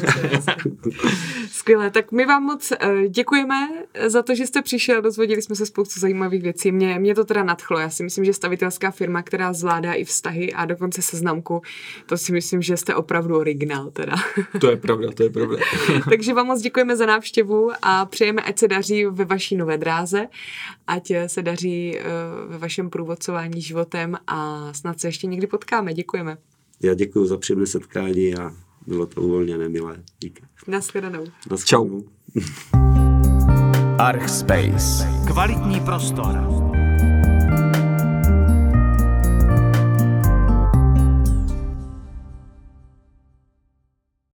Skvělé, 1.50 1.90
tak 1.90 2.12
my 2.12 2.26
vám 2.26 2.42
moc 2.42 2.72
eh, 2.72 3.08
děkujeme 3.08 3.68
za 4.06 4.22
to, 4.22 4.34
že 4.34 4.46
jste 4.46 4.62
přišel, 4.62 5.02
dozvěděli 5.02 5.42
jsme 5.42 5.56
se 5.56 5.66
spoustu 5.66 6.00
zajímavých 6.00 6.42
věcí. 6.42 6.72
Mě, 6.72 6.98
mě 6.98 7.14
to 7.14 7.24
teda 7.24 7.44
nadchlo, 7.44 7.78
já 7.78 7.90
si 7.90 8.02
myslím, 8.02 8.24
že 8.24 8.32
stavitelská 8.32 8.90
firma, 8.90 9.22
která 9.22 9.52
zvládá 9.52 9.92
i 9.92 10.04
vztahy 10.04 10.52
a 10.52 10.64
dokonce 10.64 11.02
seznamku, 11.02 11.62
to 12.06 12.16
si 12.16 12.32
myslím, 12.32 12.62
že 12.62 12.76
jste 12.76 12.94
opravdu 12.94 13.36
originál 13.36 13.90
teda. 13.90 14.14
To 14.60 14.70
je 14.70 14.76
pravda, 14.76 15.12
to 15.12 15.22
je 15.22 15.30
pravda. 15.30 15.56
Takže 16.08 16.34
vám 16.34 16.46
moc 16.46 16.60
děkujeme 16.60 16.96
za 16.96 17.06
návštěvu 17.06 17.70
a 17.82 18.06
přejeme, 18.06 18.42
ať 18.42 18.58
se 18.58 18.68
daří 18.68 19.06
ve 19.06 19.24
vaší 19.24 19.56
nové 19.56 19.78
dráze, 19.78 20.26
ať 20.86 21.12
se 21.26 21.42
daří 21.42 21.98
eh, 21.98 22.02
ve 22.46 22.58
vašem 22.58 22.90
průvodcování 22.90 23.62
životem 23.62 24.16
a 24.26 24.68
snad 24.72 25.00
se 25.00 25.08
ještě 25.08 25.26
někdy 25.26 25.46
potkáme. 25.46 25.94
Děkujeme. 25.94 25.99
Já 26.82 26.94
děkuji 26.94 27.26
za 27.26 27.36
příjemné 27.36 27.66
setkání 27.66 28.34
a 28.34 28.52
bylo 28.86 29.06
to 29.06 29.20
uvolněné, 29.22 29.68
milé. 29.68 29.96
Díky. 30.20 30.42
Naschledanou. 30.66 31.24
Čau. 31.64 32.00
Archspace. 33.98 35.08
Kvalitní 35.26 35.80
prostor. 35.80 36.69